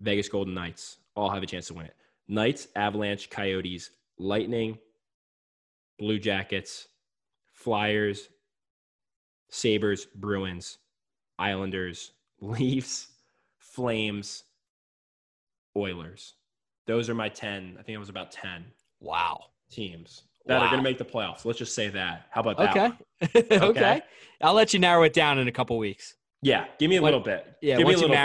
[0.00, 1.96] Vegas Golden Knights all have a chance to win it.
[2.28, 4.78] Knights, Avalanche, Coyotes, Lightning,
[5.98, 6.88] Blue Jackets,
[7.52, 8.28] Flyers,
[9.50, 10.78] Sabres, Bruins,
[11.38, 12.12] Islanders,
[12.42, 13.06] Leafs,
[13.58, 14.42] Flames,
[15.76, 16.34] Oilers.
[16.86, 17.76] Those are my 10.
[17.78, 18.64] I think it was about 10
[19.00, 19.44] Wow.
[19.70, 21.44] teams that are going to make the playoffs.
[21.44, 22.26] Let's just say that.
[22.30, 22.70] How about that?
[23.22, 23.48] Okay.
[23.58, 23.70] one?
[23.70, 24.02] okay.
[24.40, 26.14] I'll let you narrow it down in a couple weeks.
[26.42, 26.66] Yeah.
[26.78, 27.46] Give me a What- little bit.
[27.62, 28.16] Yeah, Give me a little bit.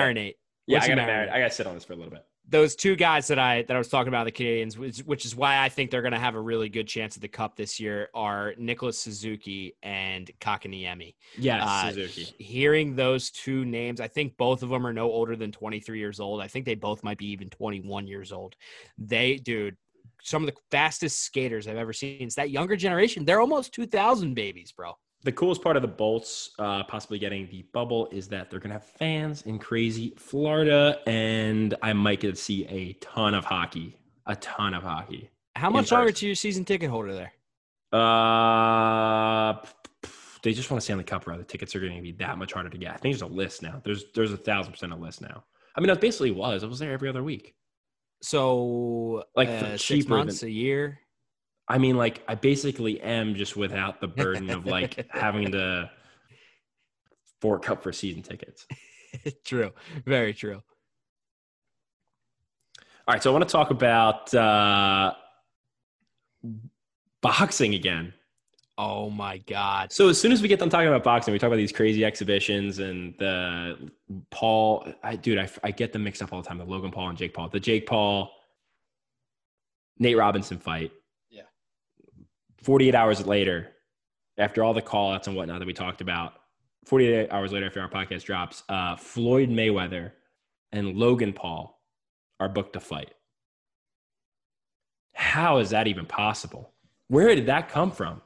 [0.66, 1.32] Yeah, I got to marinate.
[1.32, 2.26] I got to sit on this for a little bit.
[2.50, 5.36] Those two guys that I that I was talking about the Canadiens, which, which is
[5.36, 7.78] why I think they're going to have a really good chance at the Cup this
[7.80, 11.16] year, are Nicholas Suzuki and Kotkaniemi.
[11.38, 12.34] Yes, Uh, Suzuki.
[12.42, 16.20] hearing those two names, I think both of them are no older than 23 years
[16.22, 16.42] old.
[16.42, 18.56] I think they both might be even 21 years old.
[18.98, 19.76] They, dude,
[20.24, 22.24] some of the fastest skaters I've ever seen.
[22.24, 23.26] It's that younger generation.
[23.26, 24.94] They're almost 2,000 babies, bro.
[25.24, 28.70] The coolest part of the Bolts uh, possibly getting the bubble is that they're going
[28.70, 33.44] to have fans in crazy Florida, and I might get to see a ton of
[33.44, 33.98] hockey.
[34.28, 35.30] A ton of hockey.
[35.56, 36.20] How much longer person.
[36.20, 37.34] to your season ticket holder there?
[38.00, 39.54] Uh,
[40.44, 41.38] they just want to stay on the cup, bro.
[41.38, 42.92] The tickets are going to be that much harder to get.
[42.92, 43.82] I think there's a list now.
[43.84, 45.44] There's there's a thousand percent a list now.
[45.76, 46.64] I mean, that basically was.
[46.64, 47.56] I was there every other week.
[48.22, 51.00] So, Like, uh, for six cheaper months, a year.
[51.68, 55.90] I mean, like I basically am just without the burden of like having to
[57.42, 58.66] fork up for season tickets.
[59.46, 59.72] true.
[60.06, 60.62] Very true.
[63.08, 65.14] All right, so I want to talk about uh,
[67.22, 68.14] boxing again.
[68.78, 69.92] Oh my God.
[69.92, 72.06] So as soon as we get done talking about boxing, we talk about these crazy
[72.06, 73.92] exhibitions and the
[74.30, 74.88] Paul.
[75.04, 76.60] I dude, I, I get them mixed up all the time.
[76.60, 77.50] The Logan Paul and Jake Paul.
[77.50, 78.30] The Jake Paul,
[79.98, 80.92] Nate Robinson fight.
[82.58, 82.66] Yeah.
[82.66, 83.70] Forty-eight hours later,
[84.38, 86.34] after all the call outs and whatnot that we talked about,
[86.86, 90.12] forty-eight hours later after our podcast drops, uh, Floyd Mayweather
[90.72, 91.82] and Logan Paul
[92.40, 93.14] are booked to fight.
[95.14, 96.74] How is that even possible?
[97.08, 98.22] Where did that come from?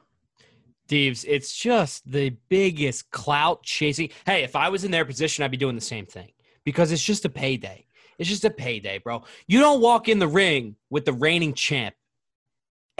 [0.87, 4.09] Deeves, it's just the biggest clout chasing.
[4.25, 6.31] Hey, if I was in their position, I'd be doing the same thing
[6.65, 7.85] because it's just a payday.
[8.17, 9.23] It's just a payday, bro.
[9.47, 11.95] You don't walk in the ring with the reigning champ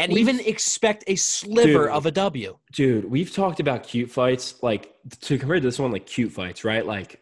[0.03, 1.89] and even expect a sliver Dude.
[1.89, 2.57] of a W.
[2.71, 6.63] Dude, we've talked about cute fights, like to compare to this one, like cute fights,
[6.63, 6.85] right?
[6.85, 7.21] Like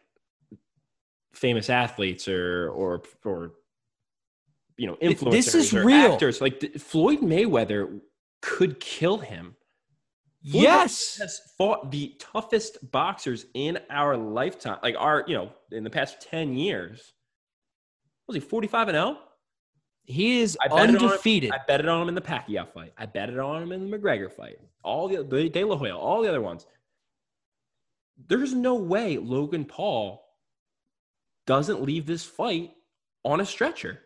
[1.34, 3.52] famous athletes or or or
[4.78, 5.32] you know influencers.
[5.32, 6.14] this is or real.
[6.14, 8.00] Actors like Floyd Mayweather
[8.42, 9.56] could kill him.
[10.50, 11.18] Floyd Yes.
[11.18, 16.22] has fought the toughest boxers in our lifetime, like our you know in the past
[16.22, 17.14] ten years.
[18.28, 19.18] Was he forty five and zero?
[20.10, 21.52] He is I on him- undefeated.
[21.52, 22.94] I betted on him in the Pacquiao fight.
[22.98, 24.60] I betted on him in the McGregor fight.
[24.84, 26.66] All the, De La Hoya, all the other ones.
[28.28, 30.26] There's no way Logan Paul
[31.46, 32.72] doesn't leave this fight
[33.24, 34.00] on a stretcher.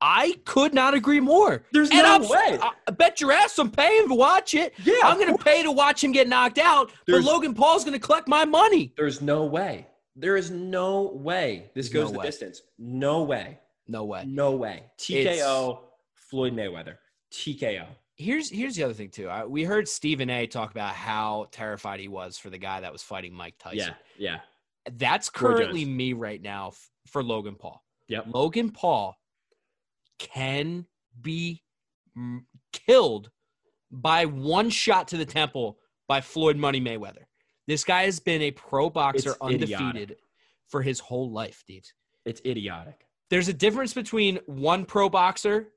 [0.00, 1.62] I could not agree more.
[1.72, 2.58] There's And no I'm, way.
[2.60, 4.74] I, I bet your ass I'm paying to watch it.
[4.82, 7.84] Yeah, I'm going to pay to watch him get knocked out, There's- but Logan Paul's
[7.84, 8.92] going to collect my money.
[8.96, 9.86] There's no way.
[10.16, 12.26] There is no way this There's goes no the way.
[12.26, 12.62] distance.
[12.78, 13.60] No way.
[13.88, 14.24] No way.
[14.26, 14.84] No way.
[14.98, 15.80] TKO
[16.14, 16.96] Floyd Mayweather.
[17.32, 17.86] TKO.
[18.16, 19.28] Here's here's the other thing too.
[19.28, 20.46] I, we heard Stephen A.
[20.46, 23.94] talk about how terrified he was for the guy that was fighting Mike Tyson.
[24.18, 24.40] Yeah, yeah.
[24.98, 27.82] That's currently me right now f- for Logan Paul.
[28.08, 28.26] Yep.
[28.32, 29.16] Logan Paul
[30.18, 30.86] can
[31.20, 31.62] be
[32.16, 32.40] mm,
[32.72, 33.30] killed
[33.90, 35.78] by one shot to the temple
[36.08, 37.24] by Floyd Money Mayweather.
[37.66, 40.18] This guy has been a pro boxer It's undefeated idiotic.
[40.68, 41.84] for his whole life, dude.
[42.24, 43.06] It's idiotic.
[43.32, 45.72] There's a difference between one pro boxer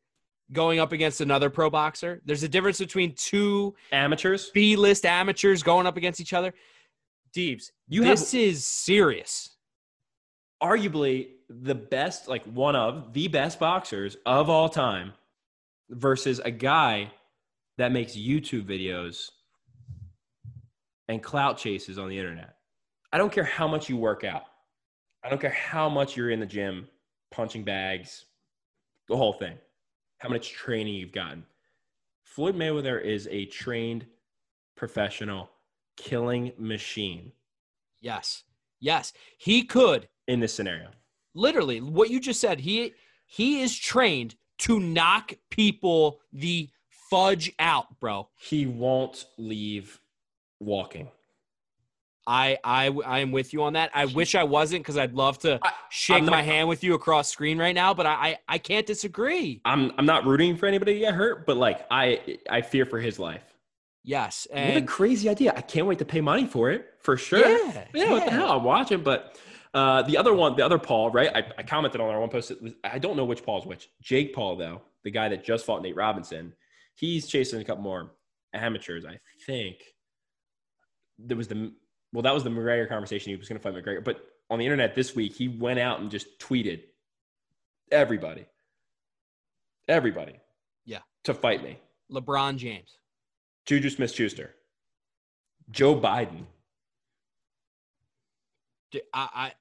[0.51, 2.21] going up against another pro boxer.
[2.25, 6.53] There's a difference between two Amateurs, B list amateurs going up against each other.
[7.33, 9.55] Deebs, You have- this is serious.
[10.61, 15.13] arguably the best, like one of the best boxers of all time,
[15.89, 17.09] versus a guy
[17.77, 19.29] that makes YouTube videos
[21.07, 22.57] and clout chases on the internet.
[23.13, 24.43] I don't care how much you work out.
[25.23, 26.89] I don't care how much you're in the gym,
[27.31, 28.25] punching bags,
[29.07, 29.57] the whole thing,
[30.17, 31.45] how much training you've gotten.
[32.23, 34.05] Floyd Mayweather is a trained
[34.75, 35.49] professional
[35.95, 37.31] killing machine
[38.05, 38.43] Yes.
[38.79, 39.13] Yes.
[39.39, 40.91] He could in this scenario.
[41.33, 42.59] literally what you just said.
[42.59, 42.93] He
[43.25, 46.69] he is trained to knock people the
[47.09, 48.29] fudge out, bro.
[48.39, 49.99] He won't leave
[50.59, 51.09] walking.
[52.27, 53.91] I I I am with you on that.
[53.93, 56.93] I wish I wasn't because I'd love to I- shake I'm my hand with you
[56.95, 59.61] across screen right now, but I I, I can't disagree.
[59.65, 62.99] I'm I'm not rooting for anybody to get hurt, but like I I fear for
[62.99, 63.43] his life.
[64.07, 65.51] Yes, And what a crazy idea!
[65.55, 67.39] I can't wait to pay money for it for sure.
[67.39, 68.51] yeah, Yeah, what the hell?
[68.51, 69.35] I'm watching, but
[69.73, 71.31] uh, the other one, the other Paul, right?
[71.35, 72.51] I, I commented on our one post.
[72.61, 73.89] Was, I don't know which Paul's which.
[74.03, 76.53] Jake Paul, though, the guy that just fought Nate Robinson,
[76.93, 78.11] he's chasing a couple more
[78.53, 79.05] amateurs.
[79.05, 79.17] I
[79.47, 79.77] think
[81.17, 81.73] there was the
[82.15, 83.29] well, that was the McGregor conversation.
[83.31, 85.99] He was going to fight McGregor, but on the internet this week, he went out
[85.99, 86.81] and just tweeted
[87.91, 88.45] everybody,
[89.87, 90.39] everybody,
[90.85, 90.99] Yeah.
[91.25, 91.77] to fight me.
[92.11, 92.97] LeBron James.
[93.65, 94.53] Juju Smith-Schuster,
[95.71, 96.45] Joe Biden.
[99.13, 99.51] I, I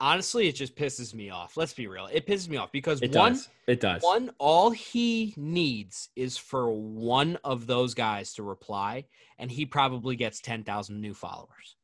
[0.00, 1.56] honestly, it just pisses me off.
[1.56, 2.08] Let's be real.
[2.10, 3.48] It pisses me off because It one, does.
[3.66, 4.02] It does.
[4.02, 9.04] one, all he needs is for one of those guys to reply,
[9.38, 11.76] and he probably gets ten thousand new followers.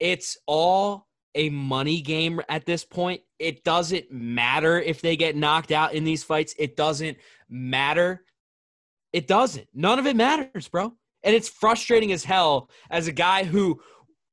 [0.00, 3.20] It's all a money game at this point.
[3.38, 6.54] It doesn't matter if they get knocked out in these fights.
[6.58, 8.24] It doesn't matter.
[9.12, 9.68] It doesn't.
[9.74, 10.92] None of it matters, bro.
[11.22, 13.80] And it's frustrating as hell as a guy who,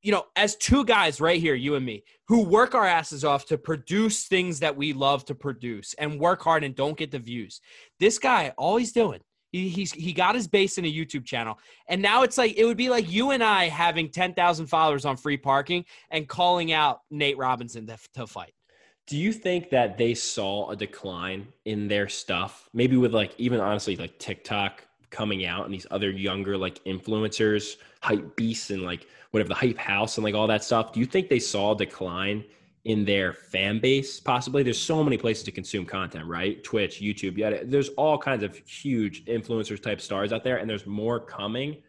[0.02, 3.46] you know, as two guys right here, you and me, who work our asses off
[3.48, 7.20] to produce things that we love to produce and work hard and don't get the
[7.20, 7.62] views.
[8.00, 9.20] This guy, all he's doing,
[9.52, 12.66] he, he's he got his base in a YouTube channel, and now it's like it
[12.66, 16.72] would be like you and I having ten thousand followers on free parking and calling
[16.72, 18.54] out Nate Robinson to, to fight.
[19.08, 22.70] Do you think that they saw a decline in their stuff?
[22.74, 27.78] Maybe with like even honestly like TikTok coming out and these other younger like influencers,
[28.02, 30.92] hype beasts and like whatever the hype house and like all that stuff.
[30.92, 32.44] Do you think they saw a decline
[32.88, 34.20] in their fan base?
[34.20, 34.64] Possibly.
[34.64, 36.64] There's so many places to consume content, right?
[36.64, 37.60] Twitch, YouTube, yeah.
[37.64, 41.84] There's all kinds of huge influencers type stars out there, and there's more coming.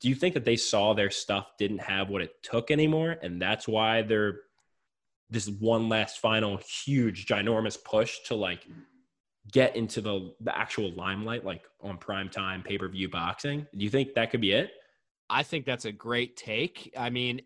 [0.00, 3.40] Do you think that they saw their stuff didn't have what it took anymore, and
[3.40, 4.40] that's why they're
[5.28, 8.66] this one last final huge ginormous push to like
[9.52, 14.12] get into the the actual limelight like on prime time pay-per-view boxing do you think
[14.14, 14.70] that could be it
[15.30, 16.92] I think that's a great take.
[16.98, 17.40] I mean,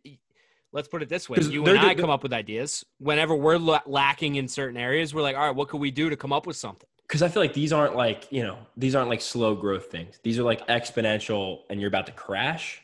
[0.75, 3.81] let's put it this way you and I come up with ideas whenever we're la-
[3.87, 5.15] lacking in certain areas.
[5.15, 6.89] We're like, all right, what could we do to come up with something?
[7.07, 10.19] because i feel like these aren't like you know these aren't like slow growth things
[10.23, 12.81] these are like exponential and you're about to crash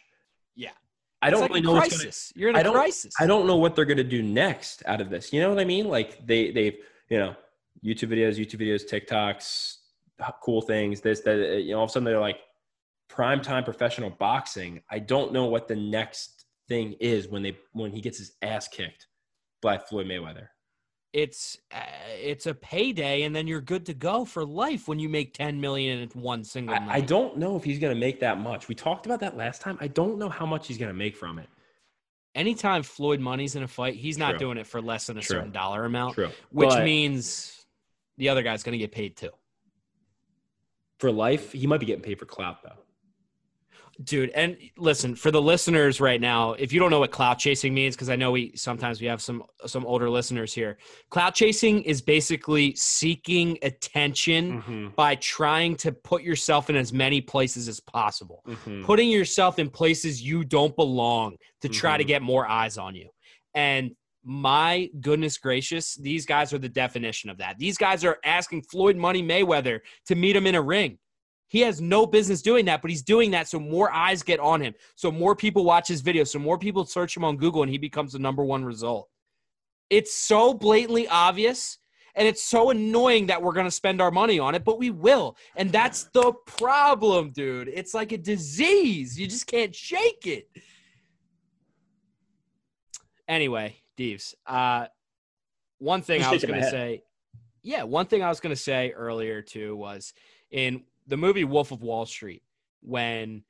[0.54, 0.68] Yeah.
[1.22, 2.12] i It's don't like really know what's gonna.
[2.38, 3.14] You're in I a don't- crisis.
[3.18, 5.58] i don't know what they're going to do next out of this you know what
[5.58, 6.76] i mean like they they've
[7.08, 7.34] you know
[7.82, 9.78] youtube videos youtube videos tiktoks
[10.42, 12.40] cool things this that you know all of a sudden they're like
[13.10, 16.39] primetime professional boxing i don't know what the next
[16.70, 19.08] thing is when they when he gets his ass kicked
[19.60, 20.46] by floyd mayweather
[21.12, 21.80] It's uh,
[22.32, 25.60] it's a payday, and then you're good to go for life when you make ten
[25.60, 26.88] million in one single night.
[26.88, 29.36] I, I don't know if he's going to make that much we talked about that
[29.36, 31.48] last time i don't know how much he's going to make from it
[32.36, 34.38] Anytime Floyd money's in a fight, he's not True.
[34.44, 35.34] doing it for less than a True.
[35.38, 37.20] certain dollar amount, true which But means
[38.18, 39.32] the other guy's going to get paid too.
[41.00, 42.78] for life he might be getting paid for clout though
[44.04, 47.74] dude and listen for the listeners right now if you don't know what clout chasing
[47.74, 50.78] means because i know we sometimes we have some some older listeners here
[51.10, 54.88] clout chasing is basically seeking attention Mm-hmm.
[54.96, 58.84] by trying to put yourself in as many places as possible Mm-hmm.
[58.84, 62.08] putting yourself in places you don't belong to try to Mhm.
[62.08, 63.08] get more eyes on you
[63.54, 63.90] and
[64.24, 68.96] my goodness gracious these guys are the definition of that these guys are asking floyd
[68.96, 70.98] money mayweather to meet him in a ring
[71.50, 74.60] he has no business doing that, but he's doing that so more eyes get on
[74.60, 77.70] him, so more people watch his videos, so more people search him on Google, and
[77.70, 79.08] he becomes the number one result.
[79.90, 81.78] It's so blatantly obvious,
[82.14, 84.90] and it's so annoying that we're going to spend our money on it, but we
[84.90, 85.36] will.
[85.56, 87.66] And that's the problem, dude.
[87.66, 89.18] It's like a disease.
[89.18, 90.48] You just can't shake it.
[93.26, 94.86] Anyway, Deeves, uh,
[95.78, 97.02] one thing I was going to say,
[97.64, 100.12] yeah, one thing I was going to say earlier too was
[100.52, 102.42] in the movie Wolf of Wall Street
[102.80, 103.42] when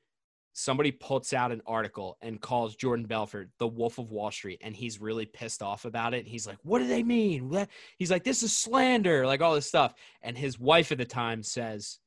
[0.52, 4.74] somebody puts out an article and calls Jordan Belfort the Wolf of Wall Street and
[4.74, 6.26] he's really pissed off about it.
[6.26, 7.68] He's like, "What do they mean?" What?
[7.98, 9.94] He's like, "This is slander," like all this stuff.
[10.22, 12.00] And his wife at the time says,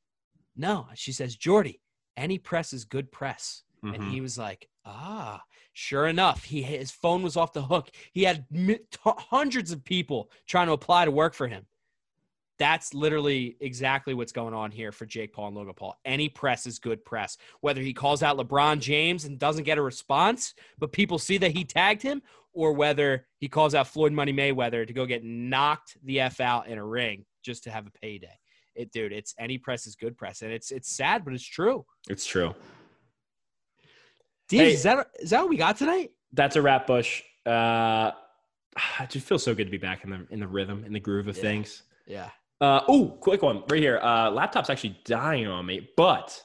[0.56, 1.80] "No," she says, "Jordy,
[2.16, 3.94] any press is good press." Mm-hmm.
[3.94, 5.42] And he was like, "Ah."
[5.76, 7.90] Sure enough, he his phone was off the hook.
[8.12, 8.46] He had
[9.04, 11.66] hundreds of people trying to apply to work for him.
[12.58, 15.98] That's literally exactly what's going on here for Jake Paul and Logan Paul.
[16.04, 17.36] Any press is good press.
[17.62, 21.50] Whether he calls out LeBron James and doesn't get a response, but people see that
[21.50, 25.96] he tagged him, or whether he calls out Floyd Money Mayweather to go get knocked
[26.04, 28.38] the F out in a ring just to have a payday.
[28.76, 30.42] It, dude, it's any press is good press.
[30.42, 31.84] And it's it's sad, but it's true.
[32.08, 32.54] It's true.
[34.48, 34.72] Dude, Hey.
[34.74, 36.12] is that is that what we got tonight?
[36.32, 37.22] That's a wrap, Bush.
[37.46, 38.12] Uh,
[39.00, 41.00] it just feels so good to be back in the in the rhythm, in the
[41.00, 41.42] groove of Yeah.
[41.42, 41.82] things.
[42.06, 42.30] Yeah.
[42.60, 43.98] Uh, oh, quick one right here.
[43.98, 46.40] Uh, laptop's actually dying on me, but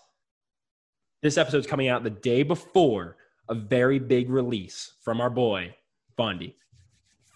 [1.21, 3.17] this episode's coming out the day before
[3.49, 5.73] a very big release from our boy
[6.17, 6.53] Fondy.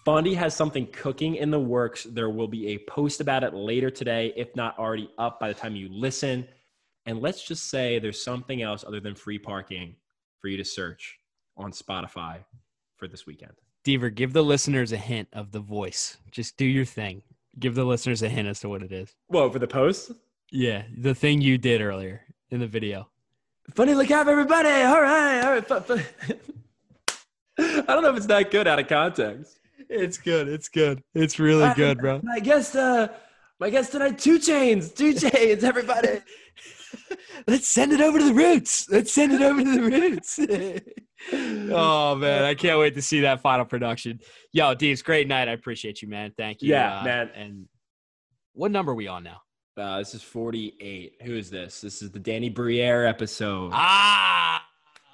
[0.06, 2.04] Fondy has something cooking in the works.
[2.04, 5.54] There will be a post about it later today, if not already up by the
[5.54, 6.46] time you listen.
[7.06, 9.96] And let's just say there's something else other than free parking
[10.40, 11.18] for you to search
[11.56, 12.38] on Spotify
[12.96, 13.52] for this weekend.
[13.84, 16.18] Deaver, give the listeners a hint of the voice.
[16.30, 17.22] Just do your thing.
[17.58, 19.14] Give the listeners a hint as to what it is.
[19.28, 20.12] Whoa, for the post?
[20.50, 23.08] Yeah, the thing you did earlier in the video.
[23.74, 24.68] Funny look out, everybody.
[24.68, 25.40] All right.
[25.40, 25.66] All right.
[25.66, 26.34] fu- fu-
[27.58, 29.58] I don't know if it's that good out of context.
[29.88, 30.48] It's good.
[30.48, 31.02] It's good.
[31.14, 32.20] It's really good, bro.
[32.22, 33.08] My guest, uh,
[33.60, 36.20] my guest tonight, two chains, two chains, everybody.
[37.46, 38.88] Let's send it over to the roots.
[38.90, 40.38] Let's send it over to the roots.
[41.32, 44.20] oh man, I can't wait to see that final production.
[44.52, 45.48] Yo, Deeves, great night.
[45.48, 46.32] I appreciate you, man.
[46.36, 46.70] Thank you.
[46.70, 47.30] Yeah, Uh, man.
[47.34, 47.68] And
[48.52, 49.40] what number are we on now?
[49.76, 51.14] Uh, this is 48.
[51.22, 51.80] Who is this?
[51.80, 53.72] This is the Danny Briere episode.
[53.74, 54.64] Ah,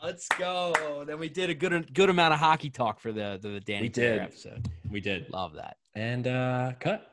[0.04, 1.04] let's go.
[1.06, 3.88] Then we did a good good amount of hockey talk for the the Danny We
[3.90, 4.22] Pierre did.
[4.22, 4.68] episode.
[4.90, 5.30] we did.
[5.30, 5.76] Love that.
[5.94, 7.09] And uh, cut.